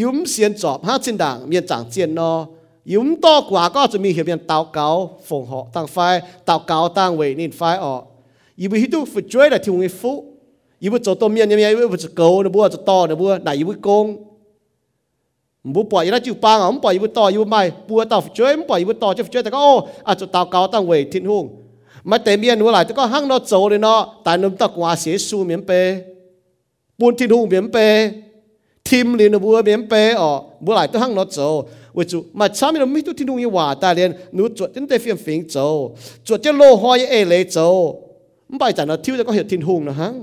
[0.00, 2.32] ยุ้มเสียนจอบห้าจินด่างเมียนจางเจียนนอ
[2.92, 4.88] ยุ้มต่อกว่าก็จะมีเหตุเมียนเตาเกา
[5.28, 5.96] ฝงหอตั้งไฟ
[6.44, 8.02] เตาเกาตั้งเวนินไฟออก
[8.60, 10.12] ยีบุฮิตุฝึกช่วยแต่ทุงฟุ
[10.82, 14.04] ยีบุจตัวเมียนยังไงยีบุจะเกาเนบัวจะต่อเนบัวไหนยีบุกง
[15.75, 19.71] บุปล่อยยันจิวปังอะบุปล่อยบุต่อยู่ไม่ปัวต่อช่วยบุปล่อยบุต่อจะช่วยแต่ก็โอ้
[20.07, 21.45] อาจจะตาวเกาตั้งเวทิ้งหุ่ง
[22.09, 25.71] มาแต่มียนหัวไหลแต่ก็หั่งนอโจเลยเนาะแต่นุ่มตะกว่าเสียสูเหมียนเป
[26.99, 27.77] ปูนทิ้งหุ่งเหมียนเป
[28.87, 30.31] ทิมเรียนบัวเหมียนเปอ๋อ
[30.65, 31.39] บัวไหลตัวหั่งนอโจ
[31.97, 35.55] วิจุมาช้ามีเราไม่ตุทิ้งหุ่งยี่หว่าแต่เรียนหนูจวดตั้งแต่เฟียงฟิงโจ
[36.27, 37.57] จวดจะโลหอยเอเลยโจ
[38.47, 40.13] ไม่ไปจากนั้นทิ้วแต่ก็เห็นทิ้งหุ่งนะฮัง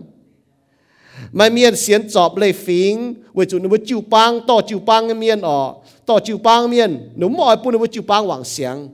[1.33, 5.15] mà miền xiên chọp lấy phím với chủ nó chịu băng to chịu băng cái
[5.15, 5.75] miền ở
[6.07, 8.89] to chịu băng miền nó mọi bún nó chịu băng hoàng xiang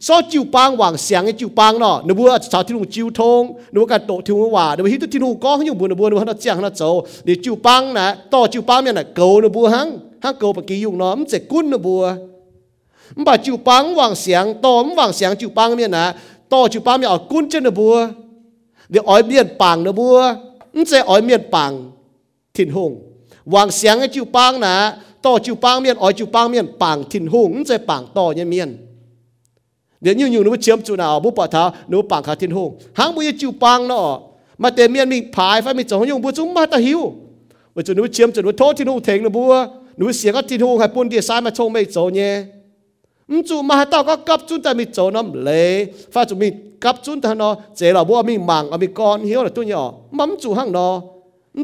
[0.00, 3.52] so chịu băng hoàng xiang cái chịu băng nó nó bữa chào thiên chịu thông
[3.72, 6.32] nó cái tổ thiên hòa nó hít thiên có những bữa nó bữa nó nó
[6.32, 9.68] chẳng nó châu để chịu băng nè to chịu băng miền là cầu nó bữa
[9.68, 12.14] hăng hăng cầu bạc kỳ dùng nó mới cún nó bữa
[13.16, 16.12] mà chịu băng hoàng xiang to hoàng xiang chịu băng miền nè
[16.48, 18.08] to chịu băng miền ở cún trên nó bữa
[18.88, 20.34] để ở miền băng nó bữa
[20.74, 21.72] อุ้งใจอ้อยเมียนปัง
[22.56, 22.92] ทินหง
[23.54, 24.74] วางเสียงไอ้จิวปังนะ
[25.24, 28.70] ต่อจิวปังเมียนอ้อยจิวปังเมียนปังทินหงอุ้งใจปังต่อเนี่ยเมียน
[30.02, 34.06] เดี๋ยวยิ่งอยู่นู้เชื่อมจูนาบุปผาท้าหนูปังขาทินหงหางบุยจิวปังเนาะ
[34.62, 37.00] มาเตเมียนมีผายไฟมีจงยงบุจุมมาตะหิว
[37.74, 39.54] ว่าจุนนูเชื่อมจุนนูโทษทินหงเถงนะบัว
[39.96, 42.32] หนูเสียงก็ทินหงให้ปุ่นเดียซ้ายมาชงไม่โจเนี่ย
[43.48, 45.86] chú mà tao có cấp chúng ta mi chỗ nó lệ.
[46.12, 49.22] Pha chúng mình, cấp chúng ta nó chế là bố mi màng ở mi con,
[49.22, 49.94] hiếu là tôi nhỏ.
[50.10, 51.02] Mắm chú hăng nó.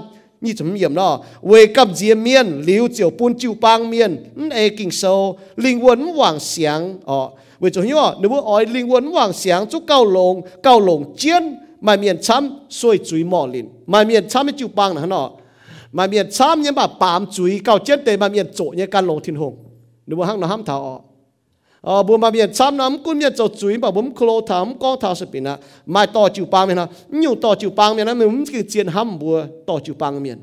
[0.45, 1.13] นี่จะมีเยี่ยมเนาะ
[1.49, 4.11] เวกับเจียเมียนหลิวเจียวปูนจิวปางเมียน
[4.55, 5.03] เอกิงโซ
[5.63, 7.19] ลิงวนหวังเสียงอ๋อ
[7.64, 11.42] 为主要你不爱灵魂妄想就高龙高龙尖，
[11.80, 15.32] 买面参所以追莫林，买面参就帮了喏，
[15.92, 19.58] 买面参你把板追高尖的买面左你干龙天红，
[20.04, 21.02] 你不喊那喊他哦。
[21.82, 25.16] ờ bùm mà biển hăng nó cũng biết chỗ chuối mà bùm khô thắm có thao
[25.16, 26.78] sự à mai to chịu bang miền
[27.10, 30.38] nhiều to chịu băng miền nó mình cứ chiến hâm bùa to chịu băng miền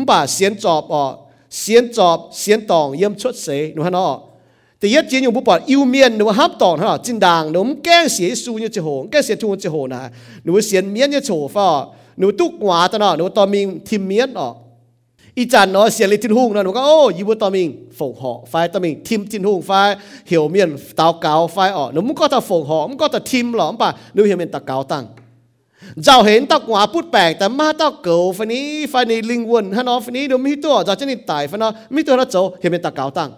[0.07, 1.16] bà xiên chọ ọ
[1.51, 3.51] xiên chọ xiên tòng yếm chốt xế nó nó thì nhất chiến nhiều bùm bỏ
[3.51, 3.51] yêu miền nó hấp tòng nó chính đàng nó kén xế su như chế hồ
[3.51, 3.51] kén xế tu như chế hồ nè nó xiên miền như chỗ pha nó túc
[3.51, 3.66] quả ta nó nó to mình thêm miền ọ อีจันเนาะเสียงเลยทินหุ่งเนาะหนูก็โอ้ยูบุตอมิงฝงหอไฟตอมิงทิมทินหุ่งไฟเหี่ยวเมียนตาวเกาไฟอ๋อหนูมึงก็ตะฝงหอ
[4.03, 4.26] มึงก็ตะ
[4.82, 8.09] thì yết chiến bu bỏ yêu miên, nếu hấp tỏn ha chân đàng, nếu kén
[8.09, 10.09] xế su như chế hồ kén xế chu chế hồ nà
[10.61, 14.55] xiên miên như chỗ phò, nếu túc quá ta nọ, nếu tò mình miên nọ.
[15.36, 17.89] Ý chán nó xiên lên tin hung nọ nó có ô yêu bu tò mình
[17.97, 22.15] phổ phai tò mình thìm tin phai hiểu miên tao cáo phai ọ nếu muốn
[22.15, 24.84] có ta phổ họ muốn có ta thìm lõm bà nếu hiểu miên ta cáo
[24.84, 25.05] tăng.
[25.95, 29.51] Giàu hến tao quá bút bẹt ta ma tao cầu phải ní phải ní linh
[29.51, 32.17] quần hắn nó phải ní đúng mi tổ cho chân tải phải nó mi tổ
[32.17, 33.32] nó chỗ hiểu miên ta cáo tăng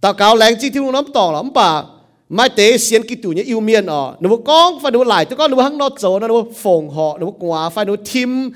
[0.00, 1.82] tao cáo lén chi thiếu nó tỏ lắm, bà.
[2.28, 4.14] Mai tế xiên kí tủ nhé yêu miên ở.
[4.20, 7.26] Nó con phải nó lại tôi con nó hăng nó chỗ nó phồng họ, nó
[7.38, 8.50] quá, phải nó thêm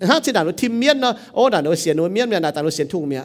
[0.00, 1.12] hát chỉ đàn nó thêm miên nó.
[1.32, 3.24] Ô đàn nó xiên nó miên miên đàn nó xiên thùng miệng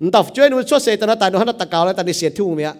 [0.00, 2.12] đọc chơi nó cho xe, tao nó tại nó hăng tao cáo lên tao đi
[2.12, 2.76] xiên thùng miệng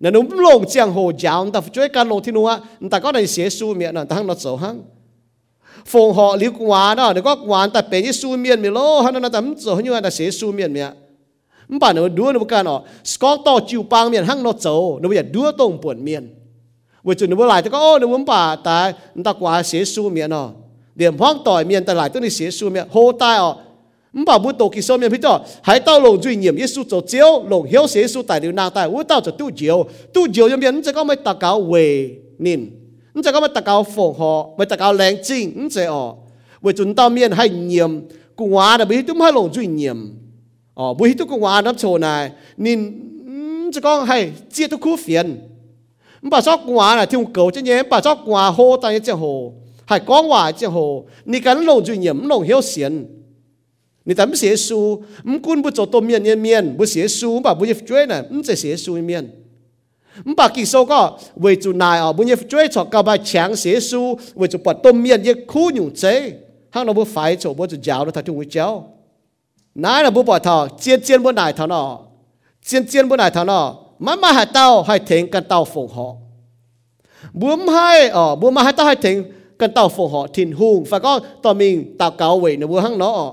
[0.00, 2.58] nó nó lồng chiang hồ giáo đọc chơi cá lồng thì nó
[2.90, 4.82] tao có này xiên su miệng nó tao hăng nó chỗ hăng.
[5.86, 9.00] Phồng họ liu quá đó, nó có quá tao bé như su miên miệng lô.
[9.00, 10.92] Hăng nó tao chỗ như là xiên su miệng miệng
[11.75, 12.77] มป่านเราดูนบุกันอ๋อ
[13.11, 14.67] สกอตต่อจิวปังเมียนหั่งนอโจ
[15.01, 16.23] นบอยากดูตรงปวดเมียน
[17.05, 18.87] วันจุนนบหลายแต่ก็โอ้นบป่าตาย
[19.25, 20.43] ตะกว่าเสียสู้เมียนอ๋อ
[20.97, 23.51] เดี๋ยวพ้องต่อยเมียนแต่หลายตัวนี้เสียสู้เมียนโหตายอ๋อ
[24.21, 25.33] มป่าบุตกิโซเมียนพี่จ่อ
[25.67, 29.77] หายเต้าลงจุยเหยียมเยซูโจเจียวลงเหียวเสียสู้ตายเดี๋ยวนางตายวุ้เต้าจะตู้เจียว
[30.13, 30.23] ตู้
[40.78, 42.30] ờ bùi tu cũng hòa nắp chỗ này.
[42.56, 43.00] Nên
[43.74, 45.40] chỉ có hay, chia tu khu phiền.
[46.22, 49.52] Bà chó quả là thiêu cầu cho nhé, bà chó quả hô tay chứ hồ.
[49.86, 53.06] Hay có quả chứ hồ, ni cắn lồng duy nhiễm lồng hiếu xiên
[54.04, 56.76] ni tấm xế su m cun bút chỗ tôm miên yên miên.
[56.76, 59.30] Bu xế su bà bu nhịp chuối này m chỉ xế su miên.
[60.24, 63.16] M bà kỳ sâu có về chủ này ở bu nhịp chuối cho cả bà
[63.16, 66.32] chàng xế su về chủ bà tôm miên yên khu nhủ chế.
[66.70, 68.94] Hàng nó bu phải chỗ bu chủ giáo nó thật chung với cháu
[69.78, 71.98] nãy là bố bỏ thọ, chiên chiên bố nải thọ nọ.
[72.64, 75.88] Chiên chiên bố nải thọ nọ mà mà hai tao hai thèn cần tao phụng
[75.88, 76.14] họ
[77.32, 79.24] bướm hai ờ bướm mà hai tao hai thèn
[79.58, 80.84] cần tao phụng họ thìn hùng.
[80.84, 83.32] Phải có tao mình tao cáo vậy nó bố hăng nó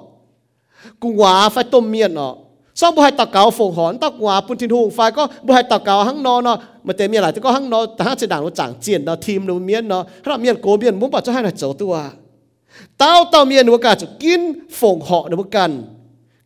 [1.00, 2.36] cùng hòa phải tôm miên nó
[2.76, 4.92] sau bố hai tao cáo phụng họ tao hòa bún thìn hùng.
[4.92, 7.52] Phải có bố hai tao cáo hăng nó nó mà tên miên lại thì có
[7.52, 10.38] hăng nó ta hát chỉ đảng nó chẳng chiên nó thìm nó miên nó là
[10.38, 12.00] miên cố miên muốn bảo cho hai là chỗ tua.
[12.98, 14.42] Tao tao miên nó cả chỗ kín
[14.72, 15.84] phụng họ nó cần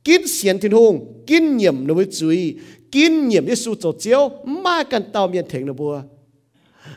[0.04, 2.56] kín xiên thiên hùng, kín nhiệm nó mới chú ý,
[2.92, 6.02] kín nhiệm đi su tổ chiếu mà cần tàu miền thỉnh nó bùa.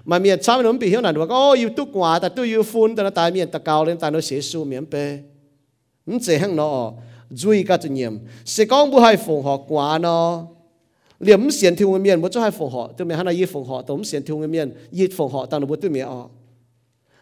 [0.05, 2.63] Mà miền sao nó bị hiểu là nó có yêu tu quả ta tu yêu
[2.63, 5.19] phun, ta nó tại miền, ta cao lên, ta nó sẽ sưu miền bê
[6.07, 6.93] nó sẽ hăng nó
[7.31, 10.47] duy cả chủ nhiệm, sẽ con bữa hay phòng họ quả nó.
[11.21, 13.47] Liếm xiên thiên hùng miền bữa cho hay phòng họ tôi miền hắn là yêu
[13.47, 16.05] phòng họ, tóm xiên thiên hùng miền yêu phòng họ ta nó bữa tôi miền
[16.05, 16.29] ọ.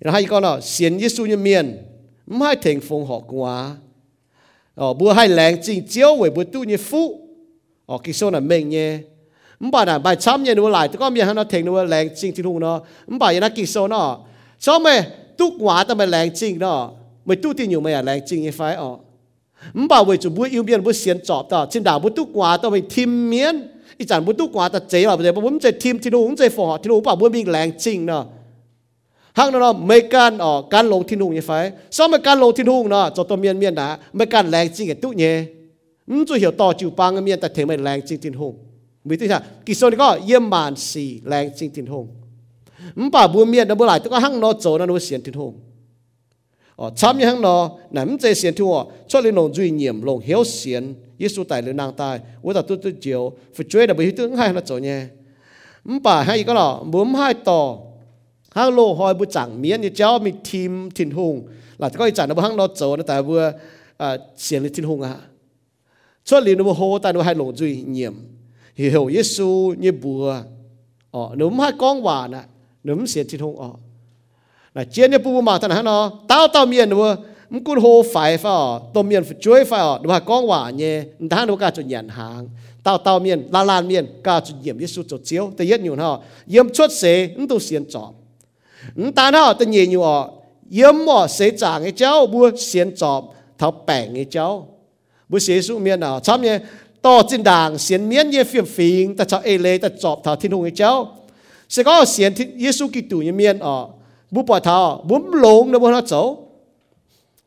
[0.00, 1.87] rồi hai con nó xiên yếm như miền
[2.30, 3.76] 唔係聽風學歌，
[4.74, 7.20] 哦，唔係冷靜招為不都你富，
[7.86, 9.02] 哦，佢說那明嘢，
[9.60, 14.26] 唔把那把參嘢攞嚟，個面喺度聽到冷靜之路咯，唔把嘢那佢說咯，
[14.58, 19.00] 所以咪都話得咪冷靜咯，咪都點用咪啊冷靜嘅快哦，
[19.74, 28.34] 唔把為做唔要變唔先作到，先打唔都話到咪甜面，一陣唔都話得這啦，唔就唔就甜之路，唔就風學之路，唔把唔變冷靜咯。
[29.37, 31.53] ทีมที่นู่นจะฟอที่นู่นป่าบุญมีแรงจริงเนาะฮักเนาะไม่การอ๋อการลงที่นู่นยังไง
[31.87, 35.35] ซ้อมไม่การลงที่นู่นเนาะจตัวเมียนเมียนนะไม่การแรงจริงกับตุ้เนี่ย
[36.09, 38.53] อืมจะเหี่ยวต่อจิวปังเมียนแต่เทไม่แรงจริงที่นู่น
[39.07, 42.05] มีที่ค่ะกิโซนี่ก็เยี่ยมมานสี่แรงจริงที่นู่น
[42.97, 45.53] อืมป่าบุญเมียนนะบุหลายตัวก็ฮักเนาะโจนั่นว่าเสียนที่นู่น
[46.75, 55.09] 哦，参与行咯，那唔这先听我，出嚟弄最严，弄晓先，耶稣带嚟能带，我就都都叫，佛追就不都喺那做呢，
[55.83, 57.86] 唔把喺个咯，唔喺多，
[58.56, 61.34] ฮังโลหอยบุจังเมียนเจ้ามีทีมทินหง
[61.78, 63.30] หลังก็อีจันนะฮังนอโจนะแต่เว
[64.00, 64.02] อ
[64.42, 65.10] เสียงทินหงอะ
[66.28, 68.14] ช่วยลีนวโฮแต่นวให้หลงจุยเงียม
[68.76, 69.48] เหี่ยวเยซู
[69.80, 70.24] เยบัว
[71.14, 72.44] อ๋อหนุ่มให้ก้องหวานอะ
[72.84, 73.70] หนุ่มเสียงทินหงอ๋อ
[74.76, 77.08] นะเจียนเนี่ยปูมาท่านฮะเนาะเต้าเต้าเมียนเวอ
[77.52, 78.56] มันกูโฮไฟฟ้า
[78.94, 80.94] ตัวเมียนช่วยฟ้าดูว่าก้องหวานเนี่ย
[81.32, 82.42] ท่านดูการจุดหยันหาง
[82.82, 86.14] เต้าเต้าเมียนลาลานเมียนการจุดเยี่ยมเยซูจุดเจียวแต่เย็ดอยู่เนาะ
[86.50, 87.02] เยี่ยมชดเส
[87.38, 88.12] นตัวเสียงจอบ
[89.16, 90.22] ta nó ta gì nhiều ạ,
[90.70, 93.24] yếm mỏ sẽ trả cái cháu bua xiên chọp
[93.58, 94.68] thảo bẻ cái cháu
[95.28, 96.58] bua sẽ xuống miền nào chăm nhé
[97.02, 100.36] to trên đàng xiên miên như phiền phiền ta cháu ê lê ta chọp thảo
[100.36, 101.16] thiên hùng cái cháu
[101.68, 103.78] sẽ có xiên Giêsu Kitô như miền ạ,
[104.30, 106.44] bua bỏ thảo búm lông nó bua nó cháu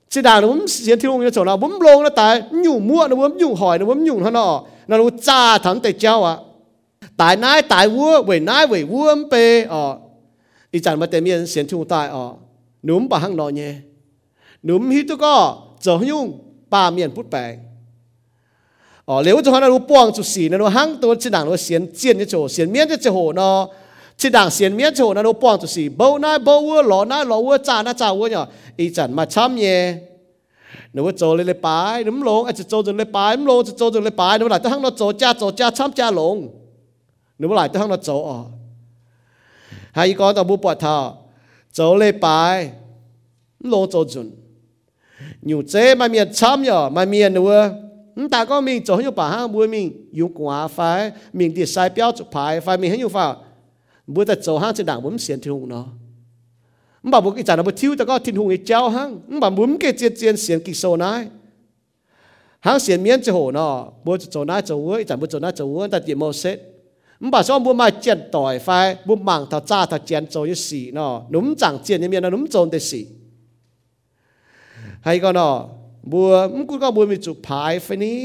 [0.10, 3.08] chỉ đàng nó bấm diễn thiên ông cháu nào bấm lông nó tại nhủ mua
[3.08, 6.24] nó bấm nhủ hỏi nó bấm nhủ nó nọ nó nó cha thắng tay cháu
[6.24, 6.38] ạ,
[7.18, 9.98] tại nái tại vua về nái về vua em pe ờ.
[10.74, 12.24] อีจันมาเตมีนเสียนที่หูตายอ๋อ
[12.86, 13.62] หนุ่มป่าหังนอเย
[14.66, 15.36] หนุ่มฮิตุก็
[15.82, 16.26] เจอยุ่ง
[16.72, 17.54] ป้าเมียนพุทธแปลง
[19.08, 23.42] อ๋อเลวจะหันรูป้องจุดสีนั่นว่าหังตัวชิดังนั่าเสียนเจียนจะโจเสียนเมียนจะโจโน
[24.20, 28.46] ชิดังเสียนเมียนโจนั่นว่าป้องจุดสีเบาหน้าเบ้าวัวหล่อหน้าหล่อวัวจ้าหน้าจ้าเวัวเนาะ
[28.80, 29.66] อีจันมาช้ำเย
[30.92, 31.70] หนูว่าโจเลยเลยไป
[32.06, 36.36] หนุ่มหลงอาจจะโจจนเลยไปหนุ่มหลงจะโจจนเลยไปหนุ่มหลายจะหังเราโจจ้าโจจ้าช้ำจ้าหลง
[37.38, 38.38] หนุ่มหลายจะหังเราโจอ๋อ
[39.94, 41.18] hay có tao bu bọt thọ
[41.72, 42.72] chỗ lê bài
[43.60, 44.32] lô chỗ chuẩn
[45.42, 47.70] nhiều chế mà miền chăm nhở mà miền nữa
[48.32, 51.66] ta có mình chỗ nhiều bà hang bùi mình yêu quá phải mình thì
[52.18, 53.34] chụp phải phải mình hiểu phải
[54.08, 55.86] bùi ta chỗ hang trên đảng bấm xiên thiên hùng nó
[57.04, 59.50] bà bùi cái chả nó bùi thiếu ta có thiên hùng cái treo hang bà
[59.50, 61.28] bấm cái chiên chiên xiên kịch sâu nái
[62.60, 65.52] hang xiên miên chỗ hồ nó bùi chỗ nái chỗ uế, chả bùi chỗ nái
[65.56, 66.60] chỗ uế, ta chỉ màu xét
[67.21, 68.69] มันบอกว่าบัวมาเจียนต่อยไฟ
[69.07, 73.01] บัวมังถ้าจ้าถ้าเจียนโจยสีเนาะหนุ่มจังเจียนยังมีนะหนุ่มโจนแต่สี
[75.05, 75.55] ให้ก็เนาะ
[76.13, 78.21] บัวมันกูก็บัวมีจุดพายไฟนี้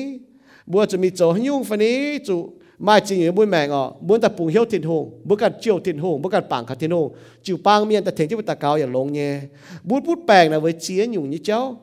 [0.71, 2.35] บัวจะมีโจยุ่งไฟนี้จุ
[2.81, 5.79] mai chỉ những bùi mèng ọ muốn ta bùng hiếu thiên hùng muốn cần chiều
[5.79, 8.53] thiên hùng muốn cần bảng khát thiên hùng chịu bang miên ta thành chứ ta
[8.53, 9.39] caoอย่างlông nhé
[9.83, 11.77] bút bút bèng là với chia nhung như cháu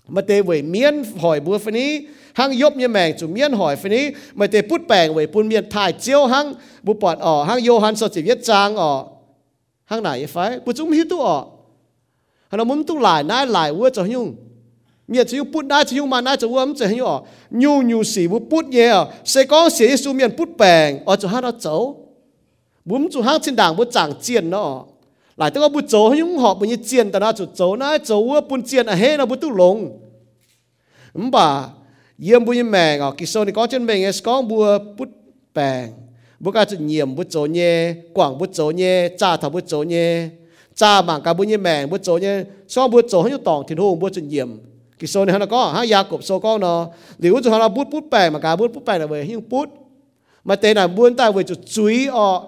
[0.07, 3.75] mà tế vì miên hỏi bút phân ý hang yop như mèng chủ miên hỏi
[3.75, 6.53] phân ý mà tế bút bèng vì bút miên thải chiếu hang
[6.83, 7.95] bút bọt ở hang yo han
[8.43, 9.05] trang ở.
[9.85, 11.45] Hang này phải bút chúng hiu tu ở.
[12.49, 14.35] Hắn muốn tu lại nãy lại vua cho nhung
[15.13, 18.03] miên chỉ bút na chỉ nhung mà na chỉ vua cho nhung ở nhu nhu
[18.03, 18.93] sĩ bút bút nhé
[19.25, 22.07] sẽ có sĩ su miền bút bèn ở chỗ hát nó chấu
[22.85, 24.83] bún chỗ hát trên đảng bút chẳng chiên nó
[25.37, 27.97] lại tôi có bút chấu nhung họ bút như chiên ta nó chỗ chấu na
[27.97, 29.99] chấu vua bút chiên à hết nó bút tu lồng
[31.13, 31.67] bà
[32.19, 35.09] yếm muốn như mèn ở kỳ sau này có trên mèn có bùa bút
[35.53, 35.89] bèn
[36.39, 39.83] bùa cả chỗ nhiệm bút chỗ nhé quảng bút chỗ nhé cha thảo bút chỗ
[39.83, 40.29] nhé
[40.75, 43.75] cha mảng cả muốn như mèn bút chỗ nhé sau bút chỗ như tòng thì
[43.75, 44.49] hùng bút chỗ nhiệm
[44.98, 46.88] kỳ sau này nó có ha ya cộp số con nó
[47.18, 49.68] nếu cho nó bút bút bèng mà cả bút bút bèng là về nhưng bút
[50.44, 52.40] mà tên là buôn ta về chút chuối ở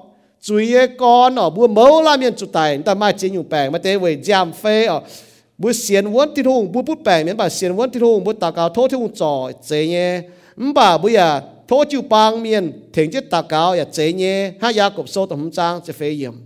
[0.43, 3.79] chuối con ở buôn mẫu la miền chút tài ta mai chỉ dùng bèng mà
[3.79, 5.01] tên về jam phê ở
[5.63, 9.33] บุเสียนวันที่ทุ่งบุปุ๊บแปลงเหมือนบ่าเสียนวันที่ทุ่งบุตากาวโทษที่ทุ่งจ่อ
[9.67, 10.07] เจเน่
[10.61, 11.29] มบ่าบุอย่า
[11.67, 14.33] โทษจิวปางเมียนถึงจะตากาวอย่าเจเน่
[14.63, 16.37] ห้ายากบโซตมจางจะเฟยยม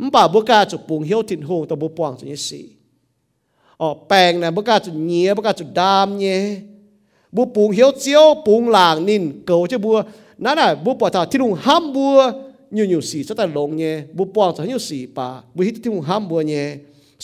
[0.00, 2.60] มบ่าบุกาจุปุงเหี่ยวทิ้งทุ่งตัวบุปวงจุนี้สี
[3.80, 6.36] อ๋อแปลงนะบุกาจุเนียบุกาจุดามเน่
[7.36, 9.96] บุปุงเหี่ยวเจียวปุงหลางนินเกาจะบัว
[10.44, 12.18] นั่นน่ะบุปวดที่ทุ่งห้ามบัว
[12.74, 16.64] อยู่อยู่สีจะแต่ลงเน่บุปวงจะอยู่สีป่าบุหิที่ทุ่งห้ามบัวเน่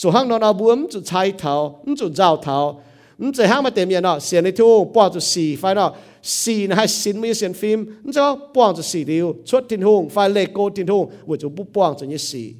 [0.01, 2.81] số hang nó nào buông chú trái thảo chú rau thảo
[3.19, 5.91] chú hang mà tìm gì nó xiên đi thu bỏ chú xì phải nó
[6.23, 10.09] xì nó hay xin mấy xiên phim cho bỏ chú xì điều xuất thiên hùng
[10.09, 12.53] phải lệ cô thiên hùng vừa chú bỏ chú như xì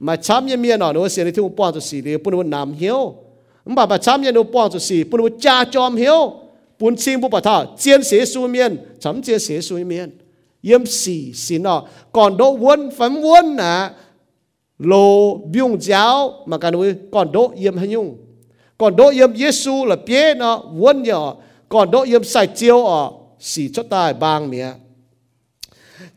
[0.00, 2.42] mà chăm như miền nó nó sẽ đi thu bò cho xì đi bún nó
[2.42, 3.14] nằm hiếu.
[3.64, 6.32] Mà mà chăm như nó bò cho xì bún nó cha chom hiếu.
[6.78, 10.18] Bún xin bún bà thà chiến sĩ su miên, chấm chiến sĩ su miên,
[10.62, 11.82] yếm xì xì nó
[12.12, 13.90] còn đỗ quân phấn quân à
[14.78, 18.16] lô biung giáo mà cả núi còn đỗ yếm hay nhung.
[18.78, 21.36] Còn đỗ yếm Giêsu là bia nó quân nhỏ
[21.68, 24.72] còn đỗ yếm sai chiêu ở xì cho tai bang miệng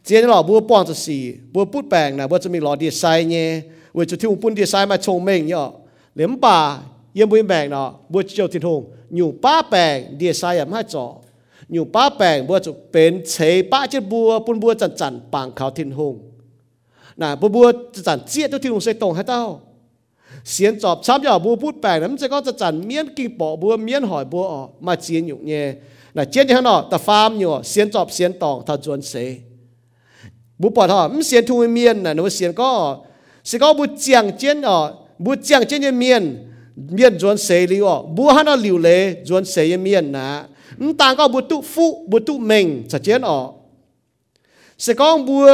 [0.05, 1.19] เจียนหล่อบัวป้องจะสี
[1.53, 3.49] บัวพูดแปลงนะบัวจะมีหลอดีไซน์เนี่ย
[3.93, 5.69] เวจะที่อปุ่นดีไซน์มาชงเม่งเนาะ
[6.13, 6.57] เหลี่ยมป่า
[7.15, 8.81] เยี่ยมบุญแบ่งเนาะบัวเจียวทิ้งหง
[9.15, 11.05] อยู่ป้าแปลงดีไซน์ไมาจ่อ
[11.73, 16.15] อยู่ป้าแปลงบัวจะเป็นเฉยป้าเจ็ดบัวปุ่นบัวจันจันปางเขาทิ้งหง
[17.21, 17.65] นะบัวบัว
[17.95, 19.41] จะจันเจียเจ้าที่ทงใส่ตรงให้เต้า
[20.51, 25.65] เสียนจอบช้ำอย่าบัวพูดแปลงนะมันจะก็จะจันเมียนกิ่งปอบัวเมียนหอยบัวออกมาเจียนอยู่เนี่ย
[26.17, 29.13] นะเจียนนี่งเนาะแต่ฟาร์มอยู่เสียนจอบเสียนตองถ้าจวนเส
[30.60, 32.70] บุปผาไม่เสียนทุ่งเมียนน่ะหนูเสียนก็
[33.48, 34.78] สิก็บุเจียงเจียนอ๋อ
[35.24, 36.22] บุเจียงเจียนเมียน
[36.94, 40.28] เมียนจวนเสลีอ๋อบัวฮันเอาหลิวเลยจวนเสยเมียนนะ
[41.00, 43.38] ต่างก็บุตุฟุบุตุเมงจะเจียนอ๋อ
[44.84, 45.46] สิก็บัว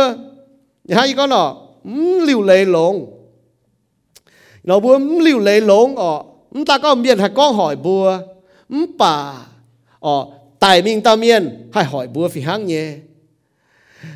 [0.87, 1.49] อย่าให้ก็เนาะ
[2.25, 2.95] หลิวเลยหลง
[4.67, 4.93] เราบัว
[5.25, 6.13] หลิวเลยหลงอ๋อ
[6.69, 8.05] ต่างก็เมียนให้ก้องหอยบัว
[9.01, 9.15] ป่า
[10.05, 10.15] อ๋อ
[10.63, 12.87] ตายมิงตาเมียนให้หอยบัวฝีหังเนี่ย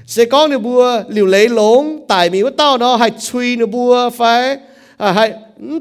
[0.06, 3.66] sẽ có nửa bùa liều lấy lốn tại mình bắt tao nó hay truy nửa
[3.66, 4.58] bùa phải
[4.98, 5.34] à hay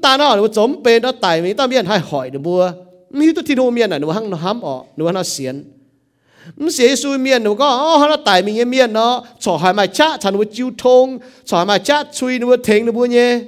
[0.02, 2.70] ta nó nó chống bên nó tại mình tao miền hay hỏi nửa bùa
[3.10, 5.64] mi tu thi đô miền này nó hăng nó hám ọ nó nó xiên
[6.56, 9.86] mình xiên suy miền nó có oh nó tại mình miền nó chỏ hai mai
[9.86, 13.40] chát thành nó chiêu thông chỏ hai mai chát truy nó thèn nó bùa nhé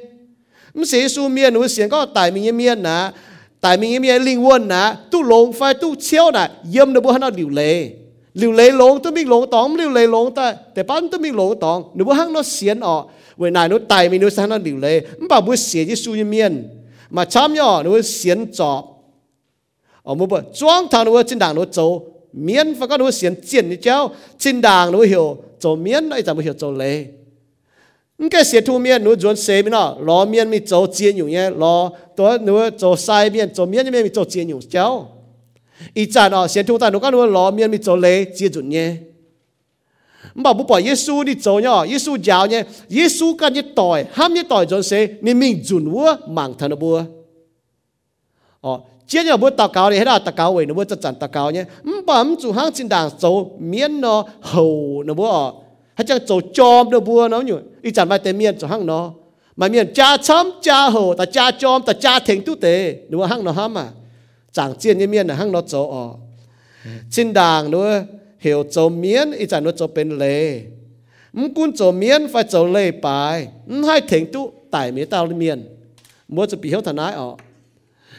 [0.74, 3.12] mình xiên suy miền nó xiên có tại mình miền nà
[3.60, 7.18] tại mình miền linh quân nà, tu lồng phải tu chiếu nà, yếm nó bùa
[7.20, 7.92] nó liều lấy
[8.34, 10.56] liu lấy lông tôi mình lông tòng liu lấy lông ta.
[10.74, 13.06] Để bán tôi mình lông tòng nếu hăng nó xiên ọ,
[13.36, 16.68] vậy này nó tài mình sang nó liu lấy mà bữa xiên chứ suy miên.
[17.10, 18.84] Mà chăm nhỏ nó xiên chọp
[20.02, 23.34] ở một bữa trang thằng nó trên đảng nó châu miên và các nó xiên
[23.46, 24.10] chiến như chéo.
[24.38, 27.06] Trên đảng nó hiểu châu miên, nó chẳng hiểu châu lấy
[28.30, 29.96] cái xiên thu miên, nó chuẩn xe nó.
[30.00, 31.50] Lo miên mình châu chiến nhiều nhé.
[31.50, 35.06] Lo tôi nó châu sai miên châu miên như mình châu chiến nhiều chéo.
[35.94, 38.98] 一站哦，先偷在侬讲侬老面咪走嘞，接住呢。
[40.34, 44.46] mà bố bảo Giêsu đi chỗ nhá, Giêsu giáo nhé, Giêsu cái nhất tội, ham nhất
[44.48, 47.02] tội rồi sẽ nên mình dùn vua mảng thần bùa.
[48.60, 51.00] Ờ, chết nhá bố tao cáo này hết là tao cáo vậy nó bố chắc
[51.00, 51.64] chắn tao cáo nhé,
[52.06, 55.52] bấm chủ hàng trên đảng chỗ miên nó hầu nó bố ờ,
[55.94, 57.52] hay chẳng chom nó bùa nó nhỉ,
[57.82, 59.12] ít chẳng phải tên miên chỗ hàng nó,
[59.56, 63.26] mà miên cha chấm cha hầu, ta cha chom ta cha thành tu tế, nó
[63.26, 63.88] hàng nó ham à
[64.54, 66.08] chẳng chiên như miên là hăng nó chỗ ở
[67.10, 68.04] trên đàng nữa
[68.38, 70.60] hiểu chỗ miên ý chẳng nó chỗ bên lề
[71.32, 73.48] mắm cún chỗ miên phải chỗ lề bài
[73.86, 75.68] hai thỉnh tu tại miếng tao miên
[76.28, 77.36] mua cho bị hiểu thần ái ở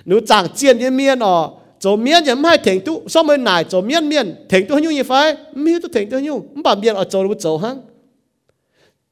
[0.05, 3.63] nếu chẳng chiên như miên ở chỗ miên thì hai thỉnh tu sau mới nải
[3.63, 6.75] chỗ miên miên thỉnh tu như như phải miêu tu thỉnh tu như mắm bà
[6.75, 7.81] miên ở chỗ chỗ hăng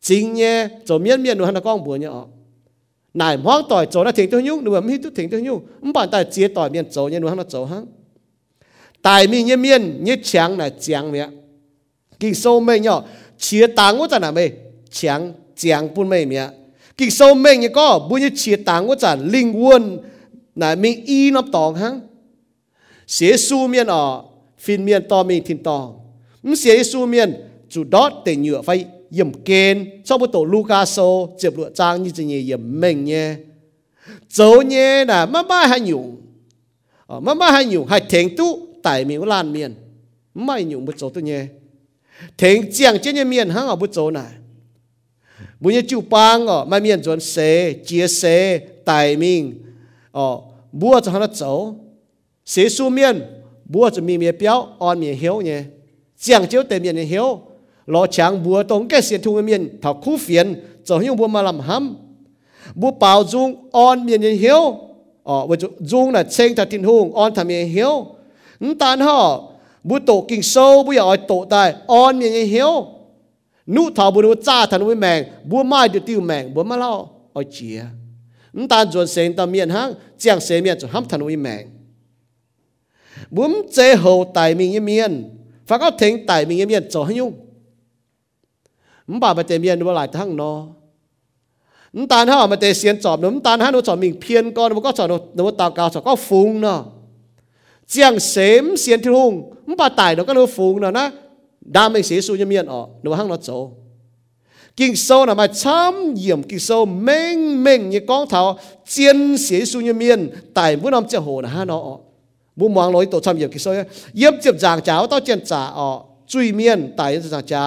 [0.02, 2.24] chính nhé chỗ miên miên nó hắn là con bùa nhở
[3.14, 3.38] ọ nài
[3.70, 5.66] tỏi chỗ nó thỉnh tôi nhung nửa mi tôi thỉnh tôi nhung.
[5.82, 7.86] Không bạn tại chia tỏi miền chỗ như nửa nó chỗ hăng.
[9.02, 11.28] Tại mi như miền như chàng là chàng mẹ.
[12.20, 13.04] Kỳ sâu mê nhỏ,
[13.38, 14.50] chia tàng của chẳng là mê.
[14.92, 16.50] Chàng chàng bún mê mẹ.
[16.98, 19.98] Kỳ sâu mê như có, bún như chia tàng của chẳng linh quân
[20.56, 22.00] là mi y nó tòng hăng.
[23.08, 24.22] Xế su miền ở,
[24.60, 26.04] phiên miền to mi thìn tòng
[26.44, 27.34] không xế su miền
[27.70, 30.02] chủ đó để nhựa phay yểm kên.
[30.06, 33.36] Sau bữa tổ Lucaso chụp lụa trang như thế này yểm mình nhé.
[34.30, 36.16] Dấu nhé là má má hay nhung
[37.08, 39.76] ờ, má má hay nhung hay thèn tu tại mình lan miền
[40.34, 41.46] má nhung bữa dấu tu nhé.
[42.38, 44.32] Thèn chiang trên nhé miền hang ở bữa dấu này.
[45.60, 49.64] Bữa nhé chịu bang ở ờ, mai miền chuẩn xế, chia xế, tại mình
[50.12, 50.38] ờ
[50.72, 51.76] bữa cho hắn dấu
[52.46, 53.22] xế su miền
[53.66, 55.64] bữa cho mình miền béo, on miền hiếu nhé.
[56.18, 57.42] Chiang chiếu, tại miền hiếu
[57.86, 60.56] lo chang bùa tông cái xiên thung miền thảo khu phiền
[60.86, 61.96] cho hiu bùa mà làm ham
[62.76, 64.78] bùa bảo dung, on miền nhân hiếu.
[65.24, 68.06] Ờ bùa dung là chênh thật tin hung on thầm miền hiếu.
[68.80, 69.52] Tan họ
[69.84, 72.86] bùa tổ kinh sâu bùa ở tổ tài, on miền nhân hiếu.
[73.68, 76.78] Nụ thảo bùa nụ cha thần với mèng bùa mai được tiêu mèng bùa mà
[76.78, 77.82] lao ở chia
[78.70, 81.68] tan chuẩn sen ta miền hang chiang sen miền cho ham thần với mèng.
[83.32, 85.30] Bùa chế hậu tài mình miền
[85.66, 87.04] phải có thính tài mình miền cho
[89.12, 90.54] มบ่ามาเตเมียนว่าหลายทั้งนอ
[91.96, 96.80] มตานห้ามาเตเสียนจอบนมตานห้าโนจอบมิงเพียนก่อนมันก็จอบนมตาวกาวจอบก็ฟุ้งเนาะ
[97.90, 99.32] เจียงเสมเสียนที่หุ่ง
[99.68, 101.06] มบ่าตายเนาะก็โนฟุ้งเนาะนะ
[101.76, 103.50] ดามไม่เสียสูญเมียนออกนมห้างนอโจ
[104.80, 106.70] กิ่งโซน่ะมาช้ำเยี่ยมกิ่งโซ
[107.04, 108.42] เม่งเม่งยี่ก้องเท้า
[108.90, 110.20] เจียนเสียสูญเมียน
[110.58, 112.00] ตายบุ้นอมเจ้าโหนะฮะนอออก
[112.60, 113.68] บุ้มองลอยตัวช้ำเยี่ยมกิ่งโซ
[114.18, 115.98] เยี่ยมเจ็บจางจ้าวต้องเจียนจ่าออก
[116.32, 117.64] จุยเมียนตายจางจ้า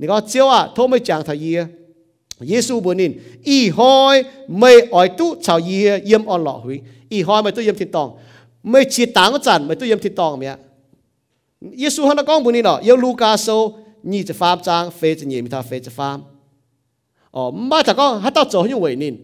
[0.00, 1.32] cha o chui mien tai jang cha ni go chiao a tho mai chang tha
[1.34, 1.56] yi
[2.40, 3.12] Giêsu bùn nín
[3.44, 7.62] y hoi mây ỏi tu chào yê yếm on lọ hủy y hoi mây tu
[7.62, 8.16] yếm thịt tòng
[8.62, 10.56] mây chỉ táng có chản mây tu yếm thịt tòng mẹ
[11.60, 15.14] Giêsu hắn đã con bùn nín nọ yêu Luca sâu nhị chỉ phàm trang phê
[15.20, 16.22] chỉ nhị mi ta phê chỉ phàm
[17.30, 19.16] ồ mà ta con hắn tao chỗ như vậy nín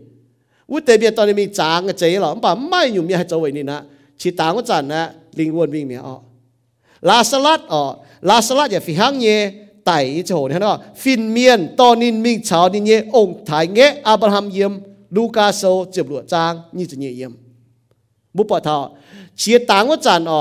[0.68, 3.40] vũ tề biệt tao mình trang cái chế lọ mà mai nhung mi hay chỗ
[3.40, 3.82] vậy nín á
[4.18, 6.22] chỉ táng có chản á linh quân mình mẹ ồ
[7.00, 9.52] la salat ồ la salat ya phi hang nhé
[9.85, 14.71] ไต่จะโหนี่นะฟินเมียนตอนนินมิงชาวนี่เยองค์ถ่ายเงะอับราฮัมเยี่ยม
[15.15, 17.31] ลูกาโซเจ็บหลวจางนี่จะเยี่ยม
[18.35, 18.77] บุปผา
[19.39, 20.39] เชียต่างว่าจันอ๋อ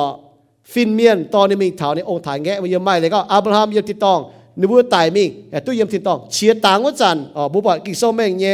[0.72, 4.20] ฟินเมียนตอนนินมิงชาวนี่องค์ถ่ายเงะเยี่ยมไม่เลยก็อับราฮัมเยี่ยมติดตอง
[4.60, 8.46] นึกว่าไต่มิงแต่ตู้เยี่ยมติดตองเชียต่างว่าจันอ๋อบุปผากิโซแมงเย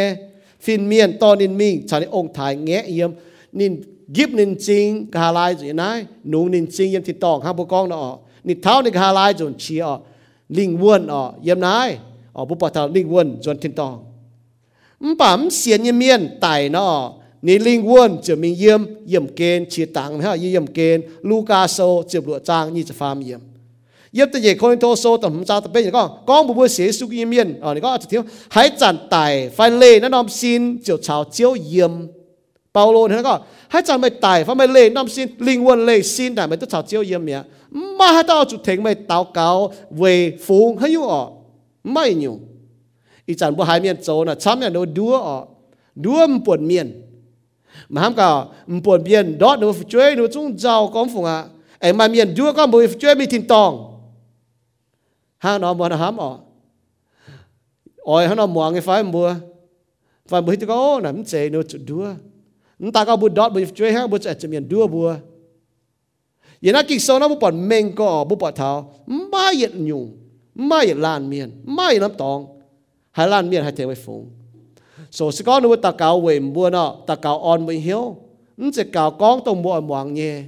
[0.65, 3.11] ฟินเมียนตอนนินมิงชาวนี่องค์ถ่ายเงะเยี่ยม
[3.59, 3.73] นิน
[4.17, 5.99] ยิบนินจริงกาลายจุยนาย
[6.29, 8.17] หนูนินจริงเยี่ยมติดตองห้ามบุกองเนาะ
[8.49, 9.95] นิเท้าในกาลายจุนเชียอ๋อ
[10.50, 11.98] linh quân ở yếm nái
[12.34, 14.06] ở bố bảo thảo linh quân dọn thiên tòng.
[15.18, 19.86] Bẩm xiên như miên tài nó ní linh quân chỉ mình yếm yếm kên chỉ
[19.86, 23.40] tặng ha yếm kên Luca sô chỉ lụa trang như chỉ phàm yếm
[24.12, 26.92] yếm tới nhiên con thô sô tầm cha tập bên con con bố bố xế
[26.92, 28.22] su yếm miên, ở này có chỉ thiếu.
[28.50, 31.92] Hãy chặn tài phải lê nó nom xin chiều chào chiếu yếm
[32.74, 36.02] Paulo nó có, hãy chặn mày tài phải mày lê nom xin, linh quân lê
[36.02, 37.26] xin tài mày tức chào chiếu yếm
[37.72, 41.10] mà tao chủ thành mày tao cáo về phụng hay yêu
[41.84, 42.40] mày nhiều
[43.26, 45.48] ý chẳng bố hai miền châu là chăm nhà nó đua ọ
[45.96, 47.02] đua buồn miền
[47.90, 48.46] mà ham cả
[48.84, 51.46] buồn miền đó nó chơi nó chung giàu có phụng à
[51.80, 54.00] ấy mà miền đua con bùi chơi bị thìn tòng
[55.38, 56.40] hang nó mà nó ham ọ
[57.98, 59.36] ôi hắn nó mua cái phải mua
[60.28, 62.14] phải mua thì có nằm chế nó đua
[62.94, 65.16] ta có bùi đó bùi chơi hang bùi chạy chạy miền đua bùa
[66.62, 70.18] yên na kịch sâu nó bút bọt mình có bút bọt thảo mai yết nhung
[70.56, 72.46] mai yết lan miền mai yết lắm tòng
[73.12, 74.30] hai lan miền hai thế với phụng
[75.12, 78.16] so sẽ có nuôi ta cao về mua nó, ta cao on với hiếu
[78.58, 80.44] nó sẽ cao con tông mua mỏng nhẹ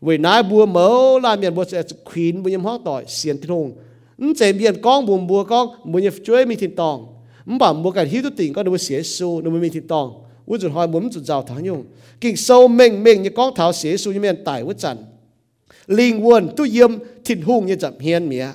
[0.00, 3.50] vì nãy bùa mỡ lan miền bùa sẽ khuyên bùa nhầm hóa tỏi xiên thiên
[3.50, 3.72] hùng
[4.18, 7.06] nó sẽ miền con bùa bùa con bùa nhập chơi mình thiên tòng
[7.46, 10.12] nó bảo bùa cả hiếu tu tình con nuôi xế xu nuôi mình thiên tòng
[10.50, 11.84] 我就害我们就造堂用，
[12.18, 14.96] 给收命命，你光讨写书里面逮我整。
[15.98, 16.92] ลิงวนตุเยี่ยม
[17.26, 18.46] ถิ่นหุงเนี่ยจับเฮียนเมีย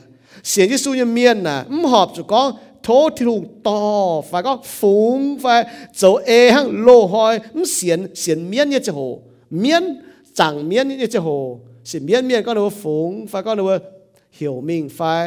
[0.50, 2.42] เสียงยิสูเนี่ยเมียนน่ะมหอบจุก็
[2.84, 3.80] โทถิ่นหุงต่อ
[4.30, 5.60] ฝ่ายก็ฝูงฝ่าย
[5.98, 9.00] เจ้าเอหังโลหอยมเสียนเสียนเมียนเนี่ยจะโห
[9.60, 9.84] เมียน
[10.40, 11.30] จังเมียนเนี่ยจะโห
[11.88, 13.78] เสียนเมียนเมียนก็เลยว่าฝูงฝ่ายก็เลยว่า
[14.36, 15.24] เหี่ยวมิงฝ่าย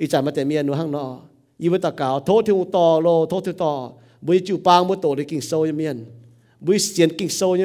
[0.00, 1.06] อีจันมาแต่เมียนหนูหังนอ
[1.62, 3.72] ยีวิตะกาวโทถิ่นหุงต่อโลโทถิ่นต่อ
[4.26, 5.96] บุยจูปางบุโตได้กิ่งโซยเมียน
[6.64, 7.62] บุยเสียนกิ่งโซย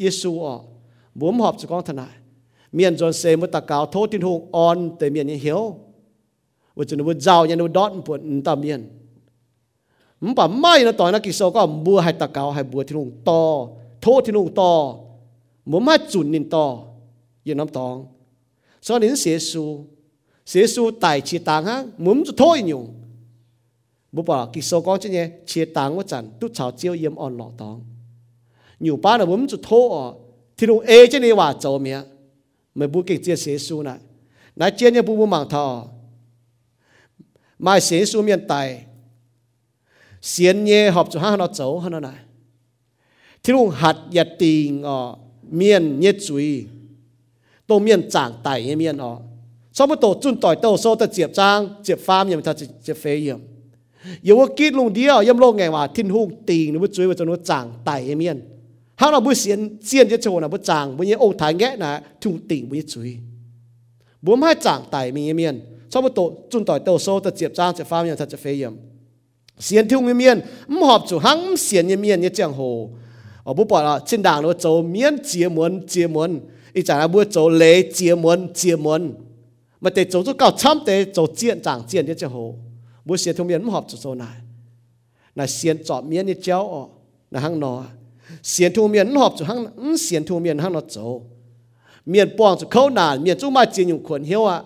[0.00, 0.56] เยซูอ่ะ
[1.19, 2.13] บุมหอบสกองทนาย
[2.73, 5.61] เมียนจนเซมุตะกาวโทษทินหงออนแต่เมียนยังเหียว
[6.75, 8.81] ว่าจะนว่าเจ้ายังนว่าดอดปวดตามเมียน
[10.23, 13.41] มันป่าไม่นะตอนนักกิโซก็บัวให้ตะกาวให้บัวทินหงต่อ
[14.01, 14.71] โทษทินหงต่อ
[15.71, 16.65] มุมให้จุนนินต่อ
[17.47, 17.95] ยืนน้ำตอง
[18.85, 19.63] สอนนินเสียสู
[20.49, 22.81] เสียสูไต่ชีต่างฮะมุมจะโทษอยู่
[24.15, 27.77] บุปผากิโซก็จะเนี่ยเชียต่างว่าจันตุชาวเจียวเยี่ยมอ่อนหล่อตอง
[28.83, 29.87] อยู่ป้าเนี่ยมุมจะโทษ
[30.58, 32.00] thì đúng ê chứ đi hòa cho mía
[32.74, 33.98] mới bu kịch chia xế xu này.
[34.56, 35.86] Nãy chia nhau bu bu mảng thò
[37.58, 38.84] mai xế xu miền tài.
[40.22, 42.18] Xiên nhẹ họp cho hắn nó cháu hắn nó này.
[43.42, 45.18] Thì đúng hạt yết tì ngọ,
[45.50, 46.64] miền nhé chuy
[47.66, 49.18] tô miền chẳng tài nhé miền ọ
[49.72, 52.96] sau bữa tổ chun tỏi tàu sâu ta chiệp trang, chiệp pham nhầm thật chiệp
[52.96, 53.38] phê yểm
[54.22, 57.06] yếu quá kít lùng đĩa yếm lô ngày mà thiên hùng tì nó bữa chuy
[57.06, 58.40] với cho nó chẳng tài nhé miền
[58.96, 61.76] hắn là buổi xiên xiên chứ chỗ nào buổi chàng buổi như ô thái nghe
[61.76, 63.16] là thùng tỉnh như chui
[64.22, 67.54] buổi mai chàng tại mình miền sau buổi tổ chun tỏi tàu sâu ta chẹp
[67.54, 68.72] trang chẹp pha miền thật chẹp phê yếm
[69.58, 72.90] xiên thùng miền mù họp chủ hăng xiên như miền như chàng hồ.
[73.44, 76.40] Ở buổi bỏ là trên đảng nó chỗ miền chia muốn chia muốn
[76.72, 79.14] ý chả là buổi chỗ lễ chia muốn chia muốn
[79.80, 82.54] mà để chỗ chỗ cao chăm để chỗ chiến chàng chiến như chẳng hồ.
[83.04, 84.36] Buổi xiên thùng miền mù họp chủ chỗ này
[85.34, 86.84] là xiên chọn miền như chéo ở
[87.30, 87.84] là hăng nó
[88.42, 91.20] xiên thu miền nó họp cho hăng xiên thu miền hăng nó chỗ
[92.06, 94.62] miền bong cho khâu nản miền chú mai chỉ những quần hiếu à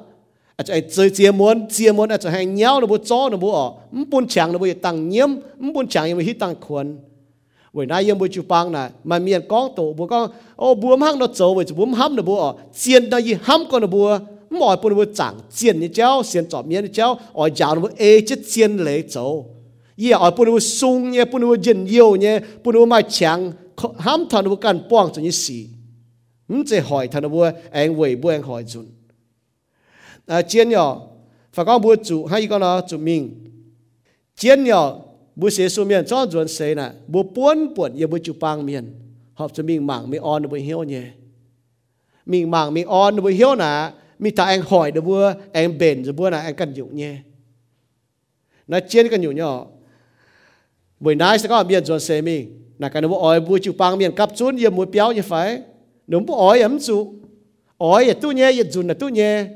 [0.57, 3.37] à chạy chơi chia muốn chia muốn à chạy hay nhau nó bố chó nó
[3.37, 3.73] bố ở
[4.11, 5.29] bún chàng nó bố tăng nhiễm
[5.75, 6.99] bún chàng nó bố tăng quần
[7.73, 10.97] vậy nay yếm bố chú bang này mà miền con tổ bố con ô bố
[10.97, 13.87] hăng nó chỗ vậy bố hâm nó bố ở chiên đây gì hâm con nó
[13.87, 14.19] bố
[14.51, 17.75] mọi bố nó bố chẳng chiên như chéo xiên chọn miền như chéo ở giáo
[17.75, 19.45] nó bố ê chết chiên lấy chỗ
[19.99, 23.53] ye a punu sung, ye punu jin, yo, ye punu mai chang
[23.99, 25.69] ham than bu kan pong chu ni si.
[26.49, 28.87] Hm, Ng che hỏi than bu anh wei bu anh hỏi chun
[30.27, 31.01] à chiến nhỏ
[31.53, 33.45] phải có bu chủ hay có nó chủ mình.
[34.37, 34.99] Chiến nhỏ
[35.37, 38.67] bu sẽ su miền cho chuẩn sẽ nè bu buồn buồn ye bu chủ pang
[38.67, 38.95] miền.
[39.35, 41.03] Học cho mình mạng, mình on bu hiếu nhé.
[42.27, 45.15] Mình mạng, mình on bu hiếu nè, mình ta anh hỏi được bu
[45.53, 47.17] anh bền rồi bu là anh cần dụng nhé.
[48.67, 49.67] Nó chiến cần dụng nhỏ
[51.01, 52.45] buổi nãy sẽ có miền chuẩn xe mi
[52.79, 55.63] là cái nó ỏi bùi chủ băng miền cặp chun yếm mũi béo như phải.
[56.07, 57.15] Nó bố ỏi ấm chủ
[57.79, 59.47] ỏi yết tu nhẹ yết dùn là tu nhẹ.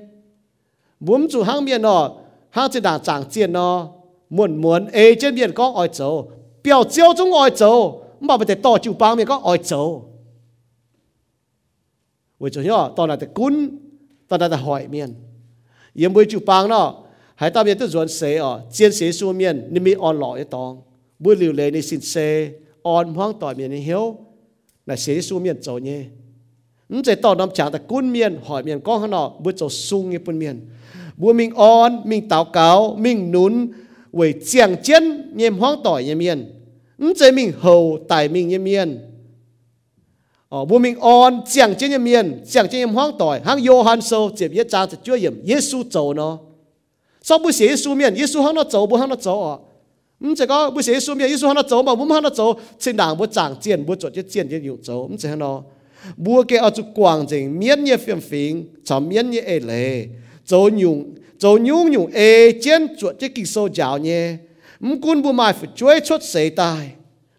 [1.01, 2.15] Bùm chủ hang miền nó
[2.51, 3.89] hang trên đảng chẳng chiến nó
[4.31, 6.25] muốn muốn ê trên miền có ỏi chỗ
[6.65, 10.03] biểu chiếu chúng ỏi chỗ mà bây giờ to chủ băng miền có ỏi chỗ
[12.41, 13.69] vì chỗ nhỏ to là cái cún,
[14.29, 15.15] to là hỏi miền.
[15.95, 16.95] Yếm bùi chủ băng nó
[17.35, 20.33] hãy ta biết tôi dọn xe ở chiến sĩ xuống miền nên mi on lọ
[20.35, 20.83] cái tòng
[21.23, 22.51] bu liu le ni xin xe,
[22.83, 24.17] on hoang tỏi miền hiếu.
[24.87, 26.05] Là sẽ su miền châu nhé.
[26.89, 29.69] Nhưng sẽ tỏ nằm chẳng ta cún miền, hỏi miền con hắn nọ bu châu
[29.69, 30.61] sung như bun miền.
[31.17, 33.69] Bu mình on, mình táo cáo, mình nún
[34.13, 36.53] với chiang chân nhem hoang tỏi như miền.
[36.99, 38.99] Nhưng sẽ mình hầu tại mình như miền.
[40.49, 43.59] Ờ, Ở bu mình on, chiang chân như miền, chiang chân nhem hoang tỏi hang
[43.59, 46.39] Johann sâu chụp yết cha sẽ chúa yểm Giêsu châu nó.
[47.23, 48.15] Sau bu sẽ Giêsu miền?
[48.17, 49.57] Giêsu hắn nó châu bu hắn nó châu à
[50.22, 55.64] 唔就讲不写书面，耶稣行到走嘛，唔行到走，正当不长见，不做就见就有走，唔就系咯。
[56.16, 60.08] bua ke ở chỗ quảng trình miễn nhiệt phiền phiền cho miễn nhiệt ê lệ
[60.46, 64.38] cho nhung cho nhung nhung ê chén chuột cái kinh sâu giáo nhé
[64.80, 66.92] mắm cún bua mai phải chuối chốt sấy tai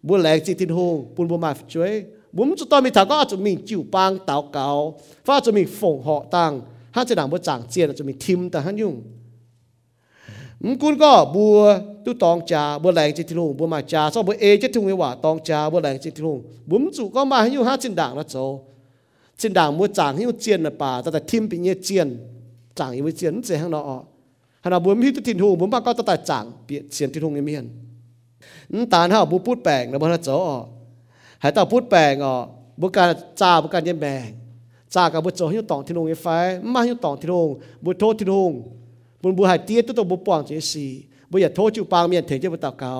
[0.03, 3.09] bua lẹ chỉ tin hùng bún bua mai phải chuối bún cho tôi mình thằng
[3.09, 6.61] có cho mình chịu bang táo cáo phát cho mình phụng họ tăng
[6.91, 9.03] hát chỉ đảng bua chẳng chiên cho mình thím ta hắn nhung
[10.82, 11.57] คุณก็บัว
[12.05, 16.38] ตุตองจาบัวแรงจิตทิลงบัวมาจาซอบัวเอจิตทิลงว่าตองจาบัวแรงจิตทิลง
[16.70, 18.36] บุ๋มจุก็มาให้อยู่ห้าจินด่างนะโจ
[19.39, 22.07] จินด่างบัวจางให้อยู่เจียนนะป่าแต่แต่ทิมปีเงี้ยเจียน
[22.80, 24.01] จางอีวเจียนเสียข้างนอก
[24.64, 27.68] ขณะบุ๋มพี่ตุทินหงบุ๋มป้าก็ตัดแต่จางเปียเสียนทิลงเงี้ยน
[28.93, 30.30] ตาหน้าบัวพูดแปลงนะบัวนะโจ
[31.41, 32.34] หายตาพูดแปลงอ๋อ
[32.82, 33.09] บุการ
[33.41, 34.30] จ้าบุการเย็นแบง
[34.95, 36.28] จ้ากับบัวโจให้อยู่ตองทิลงเงี้ยไฟ
[36.74, 37.47] มาให้อยู่ตองทิลง
[37.84, 38.51] บัวโทษทิลง
[39.24, 40.88] บุญบุหายเตี้ยตัวตัวบุปองเจสี
[41.30, 42.94] บุอยากโทษจูปางเมียนถึงจะบุตาเกา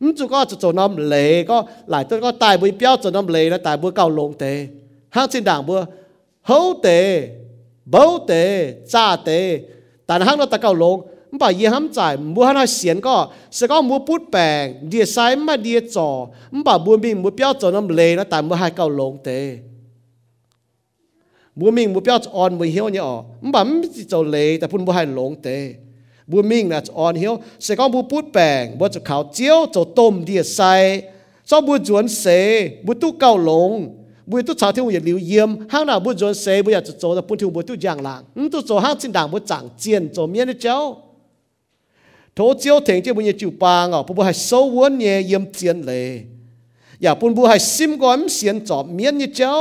[0.00, 1.16] อืมจูก็จะจน้ำเหล
[1.50, 1.56] ก็
[1.90, 4.44] หลายตัวก็ตายบุเปี้ยวจน้ำเหลแล้วตายบุเก่าลงเต
[5.14, 5.80] ห้าสินด่างบัว
[6.46, 6.88] เฮาเต
[7.90, 8.32] เบ้าเต
[8.92, 9.30] จ้าเต
[10.04, 10.96] แต่ห้างเราตะเก่าลง
[11.30, 13.14] มันบอกยี่ห้ามจ่ายมัวห้าเสียนก็
[13.56, 16.08] สก็มัวพูดแปลงเดียซ้ายมาเดียจ่อ
[16.52, 19.30] มันบอกบัวบินมัวเปี้ยวจน้ำเหลแล้วตายบัวหายเก่าลงเต
[21.58, 23.16] บัวมิงบัวเปียวอ่อนบัวเหี่ยวเนี่ยอ๋อ
[23.52, 25.56] มันไม่จะเจ้าเลยแต่พุ่นบัวให้หลงเตะ
[26.30, 30.74] บัวมิงนะจะอ่อนเหี่ยวเสกองบัวพูดแปลงบัวจะขาวเจียวจะต้มเดียใส่
[31.48, 32.24] ซอบัวจวนเส
[32.84, 33.70] บัวตู้เก่าหลง
[34.30, 38.20] บัวตู้ชาวที่บัวอย่าหลิวเยี่ยมห้างหน้าบัวจวนเสบัวอยากจะโจแต่พุ่นที่บัวตู้ย่างหลัง
[38.52, 40.78] ตู้โจห้างจินด่างบัวจางเจียนโจเมียนเจ้า
[42.34, 46.06] โถเจียวเถงเจ้าบัวอย่าจิวปางอ๋อบัวให้โซวนเนี่ยเยี่ยมเจียนเลย
[47.02, 49.54] อย่าพุ่นบัวให้ซิมก่อนเสียนจอบเมียนเจ้า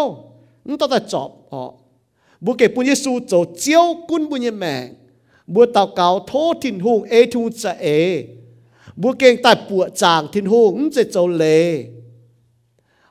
[0.68, 1.62] นั่นต้องแต่จอบอ๋อ
[2.44, 4.90] bố kể bún Giêsu cho chiếu cún bún nhân mẹ
[5.48, 8.26] bố tàu cáo thô thiên hùng ê thu sẽ ê
[8.96, 11.86] bố kể tại bùa chàng thiên hùng ứng sẽ cho lệ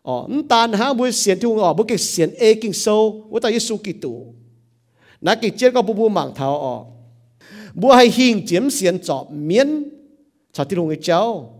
[0.02, 3.26] ờ ứng tàn ha bố xiên thiên hùng ờ bố kể xiên ê kinh sâu
[3.30, 4.34] bố tàu Giêsu kỳ tụ
[5.20, 6.78] nãy kỳ chết có bố bố mạng thảo ờ
[7.74, 9.92] bố hay hình chiếm xiên chọp miên
[10.52, 11.58] cho thiên hùng ấy cháu.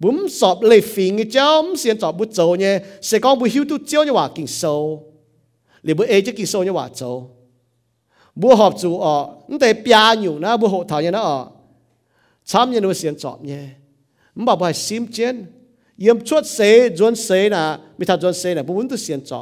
[0.00, 1.64] Bố sọp lệ phí người cháu.
[1.76, 2.80] Xiên chọp bố châu nhé.
[3.02, 5.13] Sẽ có bố hiếu tu chiếu như hòa kinh sâu.
[5.83, 6.89] 嘅显 A 经数，我睇耶稣
[8.53, 9.79] 基督，那嘅这个
[10.57, 11.51] 不不盲头哦，
[12.43, 13.75] 唔系显点显作面，
[14.35, 14.81] 才条嘅招，
[17.11, 17.49] 唔索嚟
[17.93, 18.03] phiền 嘅
[18.39, 19.33] 招，唔显作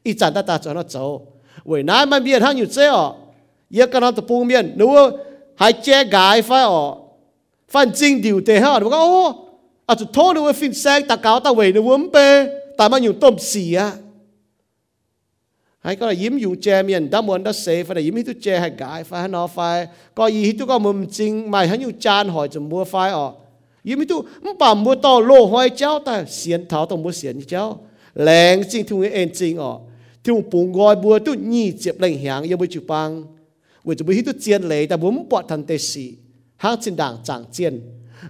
[0.05, 0.31] 唔学做
[1.07, 1.23] 哦，
[1.67, 2.25] 唔得边
[7.74, 9.26] ฟันจริงดิวเตะฮะดูก็โอ้
[9.88, 12.18] อาจจะโทษดูว่าฟินแซกตะกาวตะเวนวมเป
[12.76, 13.78] แต่มันอยู่ต้มเสีย
[15.84, 19.58] ให้ก็ยิ้มอยู่แจมีนดามวนดัสเซฟได้ยิ้มให้ตุเจให้กายไฟให้นอไฟ
[20.18, 23.34] ก็ยีให้ตุก็มุมจริงไม่ให้อยู่จานหอยจมัวไฟออก
[23.88, 27.66] ยิ้มให้ตุมันป่ามัวต่อโลหอยเจ้าแต่เสียนเท้าต้องมัวเสียนเจ้า
[28.24, 29.78] แรงจริงทุ่งเอ็นจริงออก
[30.26, 33.10] ทุ่งปุ่งกอยบัวตุยี่เจ็บแรงหางยังไม่จุปัง
[33.84, 36.06] เวจะไปให้ตุเจียนเลยแต่ผมปอดทันเตสี
[36.62, 37.82] hàng xin đảng chẳng chiên.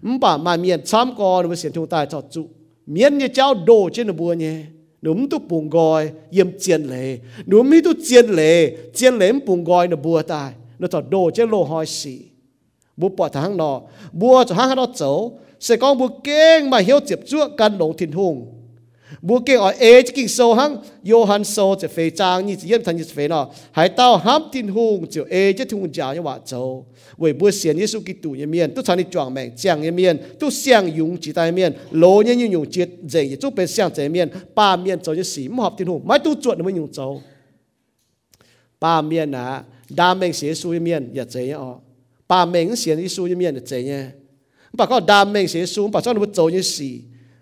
[0.02, 2.48] Không bảo mà miền chăm con nó xiên thu tài cho trụ.
[2.86, 4.64] Miền như cháu đồ trên nó bùa nhé
[5.02, 7.18] núm tu bùng gọi yếm chiên lệ.
[7.48, 8.78] Núm mi tu chiên lệ.
[8.94, 12.20] Chiên lệ bùng gọi nó bùa tai nó cho đồ trên lô hỏi xì
[12.98, 13.82] bùa bỏ thằng nó.
[14.12, 17.94] Bùa cho hàng nó 走 sẽ có bùa kênh mà hiếu tiếp chúa căn lỗ
[17.94, 18.61] thiên hùng.
[19.28, 20.72] บุกเกอเอจกิงโซหัง
[21.08, 23.42] โยฮันโซจะเฟจางนี่จะเยี่ยมทันจะเฟนอ
[23.78, 26.52] หายเต้าห้ามทินหงจะเอจะทุงจาเนี่ยว่าโจ
[27.20, 37.00] เว้ยบัวเสียนเยซูกิตูเนี่ยเมียนตุชันนี่จวงแมงเจียงเนี่ยเมียนตุเสียงยุงจีตายเมียนโลเนี่ยยุงยุงจีเจยจุเป็นเสียงเจเมียนป้าเมียนโจจะสีมอบทินหงไม่ตุจวดไม่ยุงโจ
[38.84, 39.46] ป้าเมียนนะ
[40.00, 41.72] ดามเมงเสียซูเมียนอย่าเจเนี่ยอ๋อ
[42.30, 44.02] ป้าเมงเสียนเยซูเมียนอย่าเจเนี่ย
[44.78, 46.90] ปากก็ดามเมงเสียซูปากก็รู้โจเนี่ยสี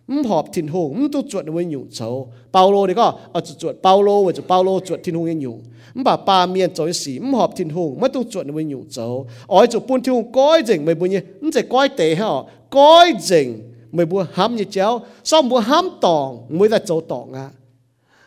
[0.09, 2.29] 唔合天空，唔都做你会用做。
[2.51, 3.01] 保罗你讲
[3.33, 5.59] 啊，就做保罗或者保罗做天空嘅用，
[5.95, 9.27] 唔把八面做嘢事，唔合天空，乜都做你会用做。
[9.49, 13.61] 我做半天空改正咪半嘢，唔就改地吓，改正
[13.91, 17.53] 咪半冚嘢走，所以冇冚当，唔会得做当啊。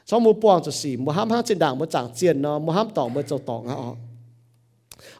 [0.03, 3.97] 所以冇帮做事，冇冚冚正当冇赚钱咯，冇冚当冇做当啊哦。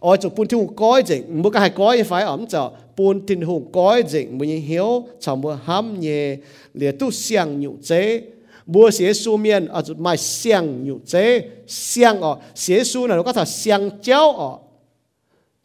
[0.03, 2.61] oi chu pun thung koi jing mu ka hai koi phai am cha
[2.97, 6.37] pun tin hung koi jing mu hiếu cha mu ham nhẹ
[6.75, 8.23] liệt tu xiang nhụ chế.
[8.67, 11.43] Mua xế su miên ở chút mai xiang nhụ chế.
[11.67, 12.37] Xiang ở.
[12.55, 14.59] Xế su là nó có thật xiang chéo ở.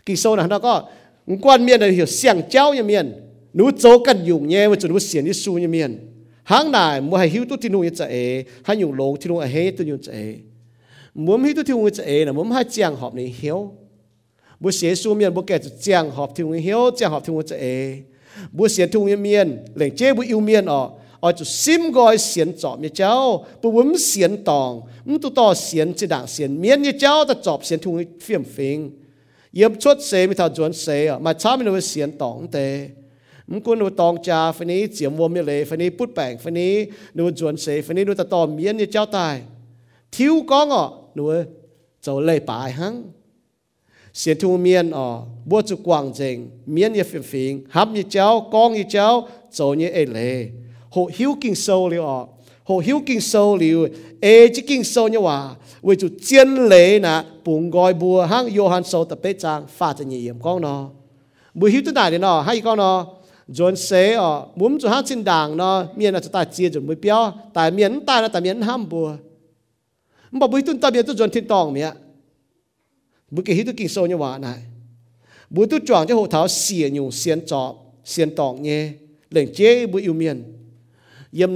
[0.06, 0.84] Kỳ sâu là nó có.
[1.42, 3.14] Quan miên là hiểu xiang chéo như miên.
[3.54, 6.00] Nú chỗ cần dùng nhé mà chúng nó xiên như su như miên.
[6.44, 9.40] Hàng này mua hay hiếu tu tin hung như chế hay nhung lồng tin hung
[9.40, 10.36] hay tu như chế
[11.14, 13.72] muốn hiểu tu tin hung như chế là muốn hai chàng họp này hiếu.
[14.62, 17.66] บุเสียสูเมียนบุแก่จะเจียงหอบทิวเฮียวเจียงหอบทิวจะเอ
[18.58, 20.82] บุเสียทุงเมียนเหล่งเจ้บุอิวเมียนอ๋อ
[21.24, 23.14] อาจุซิมกอยเสียนจอบเมียเจ้า
[23.62, 24.72] ปุ้มเสียนตอง
[25.08, 27.94] มุตุต่อเสียนจิด่างเสียนเมียนเนี่ยเจ้าจะจอบเสียนทุง
[28.24, 28.78] เฟียมฟิง
[29.56, 32.58] เย็บชดเสมิทาจวนเสอะมาช้ามิโนเสียนตองเต
[33.50, 36.74] มึงกุนูตองจาฝันนี้เสียมวมเมียเลยฝันนี้พูดแปงฝันนี้
[37.18, 39.36] นูจวนเสฝันนี้นูตะตอเมียนเนี่ยเจ้าตาย
[40.16, 41.24] ทิ้วก้องอะนู
[42.04, 42.94] เจ้าเลยปายหัง
[44.17, 72.06] ลายหัง
[73.32, 74.58] xiên thu cho cho tôi kinh sâu như vậy này.
[75.50, 77.46] Bữa tôi chọn cho hộ thảo xỉa xiên
[78.06, 78.36] xiên
[79.88, 80.44] bữa yêu miền.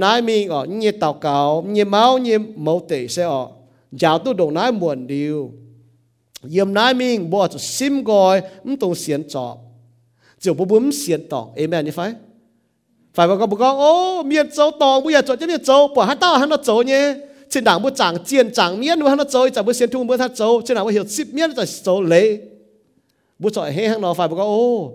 [0.00, 0.66] Nái ở
[2.56, 3.46] máu sẽ ở.
[4.24, 4.72] Tôi nái
[5.06, 5.52] điều.
[6.66, 6.94] Nái
[7.48, 9.56] cho sim gọi không tông xiên trọ.
[10.92, 12.14] Xiên amen như phải.
[13.14, 15.88] Phải bà con bà con, ô, miền châu tòng bây giờ chọn cho miền châu,
[15.88, 17.14] bỏ hắn tao hắn nó châu nhé
[17.52, 20.16] trên đảng bữa chẳng chiên chẳng miên bữa nó chơi chẳng bữa xiên thung bữa
[20.16, 22.38] thắt châu trên đảng bữa hiểu ship miên chẳng châu lệ.
[23.38, 24.92] Bữa chọi hé hàng nó phải bữa có, ô,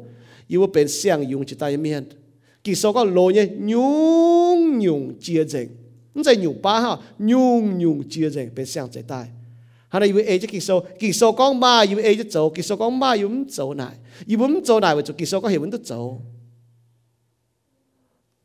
[0.47, 2.05] yêu bữa bên xiang dùng chỉ tay miên
[2.63, 5.67] kỳ số có lô nhé, nhung nhung chia dành
[6.13, 9.25] không phải nhung ba ha, nhung nhung chia dành bên xiang chạy tay.
[9.89, 10.84] Hắn này yêu ai chứ kỳ số.
[10.99, 13.73] Kỳ số có ba yêu ai chứ châu kỳ số có ba yêu không châu
[13.73, 16.21] này yêu không châu này vậy kỳ số có hiểu vẫn tức châu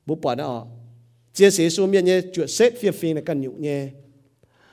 [0.07, 0.67] bố bỏ nó
[1.35, 3.89] chia sẻ số miên nhé, chuyện xếp phiền phiền là cần nhục nhé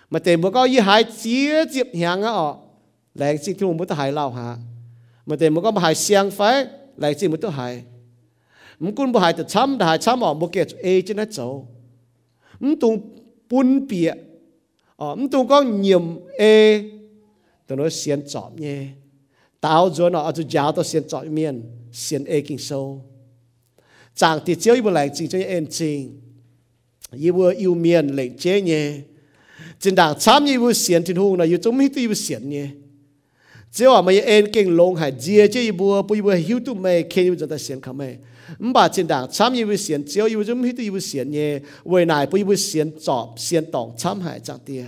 [0.10, 2.57] mà tiền bố có y hai chia tiếp hàng á ọ
[3.15, 4.57] lại chỉ thu một tới hai lao hả?
[5.26, 6.65] Mà tiền bố có hai xiang phải
[6.98, 7.84] lại chỉ một tới hai
[8.80, 11.23] mình cũng bữa hai từ chăm đã hai chăm ọ một cái ê trên nó
[11.23, 11.65] 走
[12.60, 12.99] mình tung
[13.49, 14.14] bún bịa
[14.95, 16.02] ọ ờ, mình tung có nhiệm
[16.38, 16.84] ê.
[17.68, 18.86] Từ nó ờ, xiên chọn nhé
[19.61, 21.61] tao rồi nó ở chỗ giáo tao xiên chọn miền
[21.91, 23.06] xiên ê kinh sâu.
[24.15, 26.22] Chẳng thì chiếu bữa lại chỉ cho em trình
[27.11, 28.94] yêu yêu miền lệnh chế nhé
[29.80, 32.68] chính đảng tham như vụ xiên thiên hùng là yêu chúng hít vụ xiên nhé.
[33.72, 36.74] Chỉ là mấy em kinh lông hải dìa, chế yêu bùa bùi bùa hiu tu
[36.74, 38.18] mày khen yêu chúng ta xiên khăm mày
[38.60, 41.60] không bà chính đảng tham như vụ xiên chỉ yêu chúng hít vụ xiên nhé.
[41.86, 44.86] Vì này bùi vụ xiên chọc xiên tỏng tham hải chẳng tia.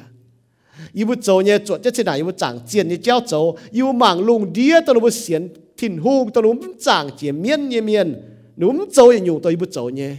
[0.93, 3.57] Yêu vụ châu nhé chuột chứ chính đảng yêu vụ chẳng chiến như giáo châu.
[3.71, 6.49] Yêu mạng lùng đĩa tao nó vụ xiên thiên hùng tao nó
[6.79, 8.21] chẳng chiên miên nhé miên.
[8.57, 10.15] Nó châu yêu tao yêu vụ châu nhé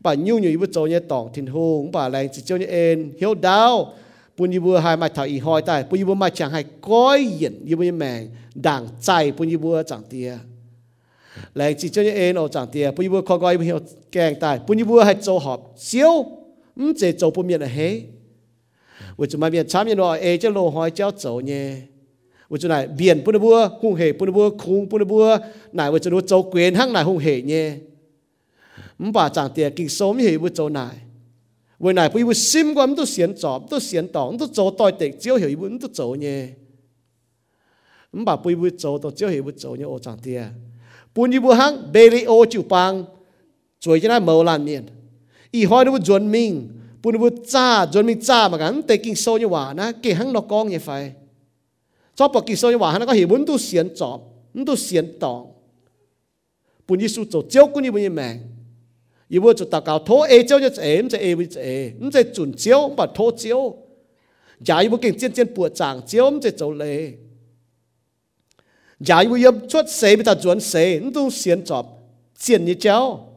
[0.00, 3.12] bà nhu nhu ibu cho nhé tòng thiên hùng, bà lành chỉ cho nhé en
[3.20, 3.94] hiếu đau
[4.36, 7.28] bún ibu hai mai thảo y ý hỏi tại bún ibu mai chẳng hay coi
[7.40, 10.38] yên ibu nhé mèn đảng chạy bún ibu chẳng tia
[11.54, 13.78] lành chỉ cho nhé en ở chẳng tia bún ibu coi coi ibu hiểu
[14.12, 16.24] kèng tại bún ibu hay cho họp siêu
[16.76, 18.00] ừm chế cho bún miệng là hết
[19.18, 21.76] vì chúng mày miệng chám nhé nói ê chế lô hỏi chéo cho nhé.
[22.50, 25.24] ว่าจะไหนเบียนปุ่นบัวหุ่งเหปุ่นบัวคุงปุ่นบัว
[25.74, 27.66] ไหนว่าจะรู้โจเกวียนห้างไหนหุ่งเหเนี่ย
[28.97, 30.89] 唔把长点经收咪系会做奶，
[31.79, 36.49] 为奶不会心关都先做，都先当，都做代敌，只要系会都做呢。
[38.11, 40.51] 唔把不会做到，只要系会做呢，我长啲啊。
[41.15, 43.05] bún như bùa hăng bê lì ô chịu pang
[43.79, 44.83] chuối cho nó màu lan miền
[45.51, 46.69] y hỏi nó bùa chuẩn mình
[47.03, 49.91] bún như bùa cha chuẩn mình cha mà gắn tê kinh sâu như hòa na
[50.01, 51.13] kì hăng nó con như phải
[52.15, 54.21] cho bỏ kinh sâu như hòa nó có hiểu muốn tu xiên chọp
[54.65, 55.51] tu xiên tòng
[56.87, 58.56] bún như su chỗ chiếu cũng như bún như mèng 如果做祷告拖
[59.29, 63.75] A 招就 A，唔就 A 会 A，唔就准招，唔拖招。
[64.65, 66.83] 也如果劲渐渐拨长招，唔就做你。
[68.99, 72.03] 也如果要出死，咪就准死，唔都先作
[72.37, 73.29] 渐一招。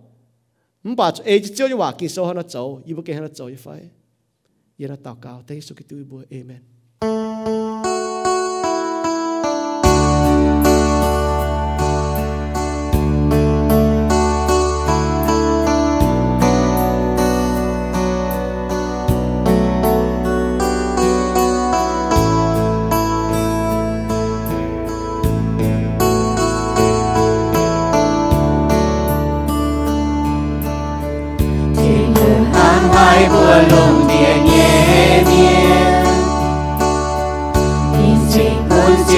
[0.82, 3.70] 唔把 A 招就话见数喺度做，如果见喺度做一块，
[4.78, 6.60] 而家祷告，第一数嘅对部，Amen。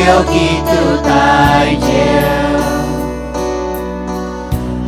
[0.05, 2.59] yêu Kitô tại chiều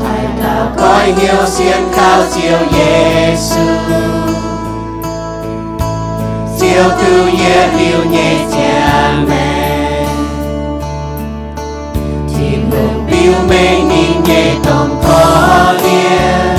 [0.02, 3.76] hãy là coi nhiều xiên cao chiều Giêsu
[6.60, 10.06] chiều tu ye liu nhẹ cha mẹ.
[12.30, 16.58] Chỉ mừng biểu mê đi nhẹ tổng có liên.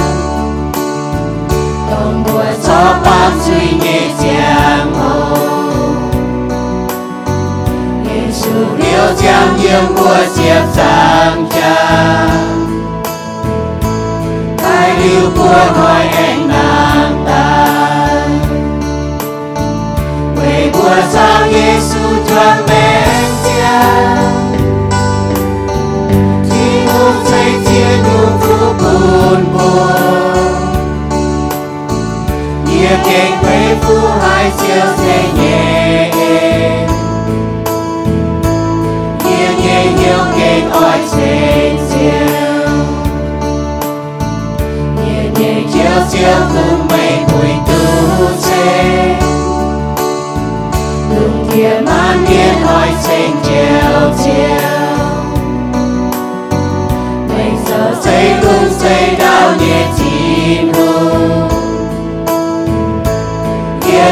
[1.91, 2.97] Tổng buổi cho
[3.41, 5.46] suy nhẹ cha ngồi.
[8.57, 9.15] Giêsu liêu
[9.63, 11.87] yêu mùa diệp giang cha
[14.65, 14.91] Ai
[15.37, 17.67] của hỏi anh nàng ta.
[20.37, 23.09] Quê mùa giang Giêsu choang men
[23.45, 23.83] cha.
[26.51, 30.53] Thì ngôn say chia nụ phú buồn buồn.
[32.67, 35.66] Nhẹ kênh quê phu hai chiều xe nhẹ
[39.87, 40.61] Nhẹ nhẹ
[41.13, 42.27] trên chiều
[45.05, 46.37] Nhẹ chiều chiều.
[46.55, 48.77] Cùng mây bụi Lùng chiều
[51.87, 52.61] Mây nhẹ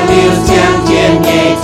[0.09, 0.31] lưu
[1.23, 1.55] nhẹ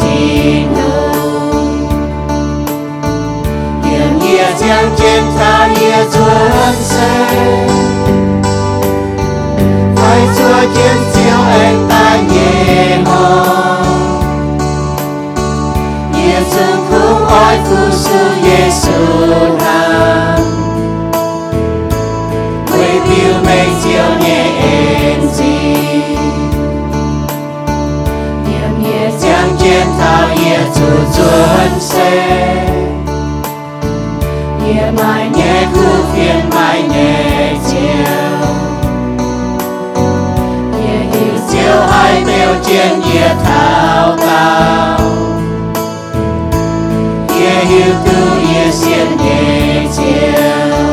[4.61, 7.27] Hiền nghĩa giang trên tha nghĩa chuan xe
[9.97, 13.77] Phải chúa trên chiếu anh ta nhẹ hò
[16.13, 19.27] Nghĩa dương khung oi phu sư Giêsu
[19.59, 20.41] nam
[22.73, 25.75] Quê biểu mây chiếu nhẹ em gì
[28.83, 31.81] nhẹ giang trên thao nhẹ chủ chuan
[34.71, 38.49] xe mãi nhé, cứ khu phiền mai nhẹ chiều.
[40.79, 45.01] Nhẹ hiểu chiều, hai tiêu trên nhẹ thao cao.
[47.29, 50.87] Nhẹ hiểu tu nhẹ xiên nhé, chiều.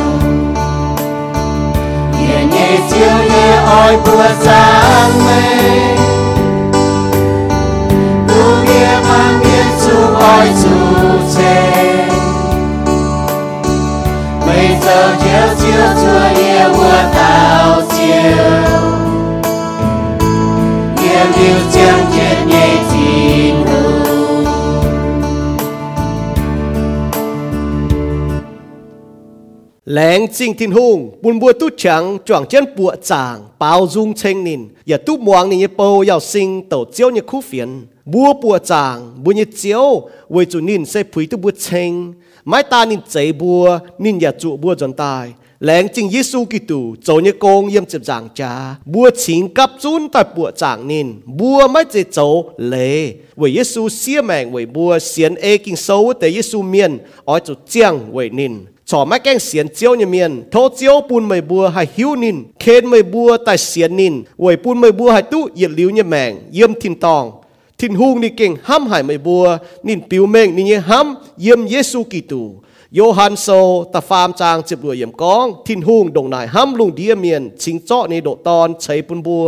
[2.20, 5.57] Nhẹ nhẹ chiều nhẹ oi bùa sáng mây
[18.36, 18.82] tao
[20.98, 22.36] chiều chẳng chết
[22.92, 23.56] tin
[30.34, 34.68] chinh thiên hùng, bùn bùa tu chẳng, choàng chân bùa chàng, bao dung chênh nín,
[34.88, 39.24] ya tu muang nín bầu yào sinh tàu chiếu như khu phiền, bùa bùa chàng,
[39.24, 42.14] bùa như chiếu, với chủ nín sẽ phí tu bùa chênh,
[42.46, 46.96] mái ta nín chạy bùa, nín nhà trụ bùa dọn tài, lén chính Giêsu Kitô
[47.04, 51.08] cho như con yếm chụp giảng cha bùa chín cấp chun tại bùa giảng nín,
[51.26, 56.14] bùa mấy chế cháu lệ với Giêsu xia mèn với bùa xiên ê kinh sâu
[56.20, 58.52] tại Giêsu miền ở chỗ chiang với nín,
[58.86, 62.36] cho mấy cái xiên chiếu như miền thô chiếu bùn mày bùa hay hiu nín
[62.60, 66.04] khen mày bùa tại xiên nín với bùn mày bùa hay tu, nhiệt liu như
[66.04, 67.32] mèn yếm thìn tòng
[67.78, 71.68] thìn hung ni kinh hăm hải mày bùa, nín piu mèn nín như hăm yếm
[71.68, 72.52] Giêsu Kitô
[72.96, 73.48] โยฮันโซ
[73.94, 79.46] ตะฟามจางจิบรวยเยี่ยมกอง ทินหุงดงนายห้ำลุงเดียเมียน ชิงเจาะในโดตอนใช้ปุนบัว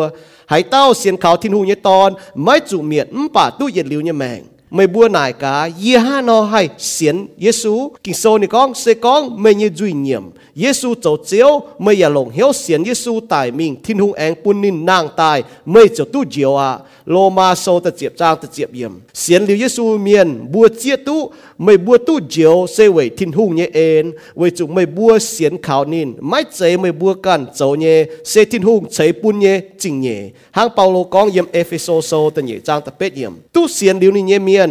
[0.52, 2.10] หายเต้าเสียนเขาทินหุงเยตอน
[2.44, 4.41] ไม่จุเมียนอุ้มป่าตู้เย็นลิวเนี่ยแมง
[4.76, 7.74] ไม่บัวนายกาเยห้านอให้เสียนเยซู
[8.06, 10.24] กิงโซนี่กองเซกองไม่ยจุยเยี่ยม
[10.60, 11.52] เยซูเจ้าเจียว
[11.82, 15.38] ไม่อย่าหลงเหียวเสียนเยซูตายมิงทินหุงแองปุนนินนางตาย
[15.72, 16.72] ไม่เจ้าตู้เจียวอะ
[17.11, 21.18] โลมาโซตะเจียบจางตะเจียบเยี่ยมเสียนลิวเยซูเมียนบัวเจียตุ
[21.64, 24.06] ไม่บัวตู้เจียวเซเวทินหุงเยเอน
[24.38, 27.86] เวจุไม่บัวเสียนขาวนินไม่เจไม่บัวกันเจ้าเย
[28.30, 29.48] เซทินหุงเจปุนเย
[29.81, 30.07] จิงเย
[30.56, 34.69] หางเปาโลกองเยี่ยมเอเฟโซโซตะเยจางตะเป็ดเยี่ยมตู้เสียนลิวนี่เยเมียน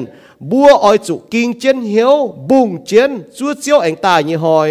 [0.51, 2.15] บัวอ้อยจุกิงเจียนเหียว
[2.48, 4.70] บุ่งเจียนจัวเจียวแองตายเยหอย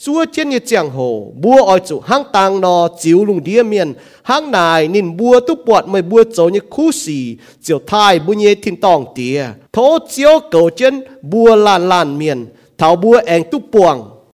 [0.00, 3.94] chúa trên như chẳng hồ bua ở chủ hang tàng nó chiếu lùng địa miền,
[4.22, 8.32] hang này nên bua tu bọt mới bua chỗ như khu xì chiều thai bu
[8.32, 12.46] nhé thìn tòng tía thố chiếu cầu chân bua lan lan miền,
[12.78, 14.17] thảo bua anh tu buồng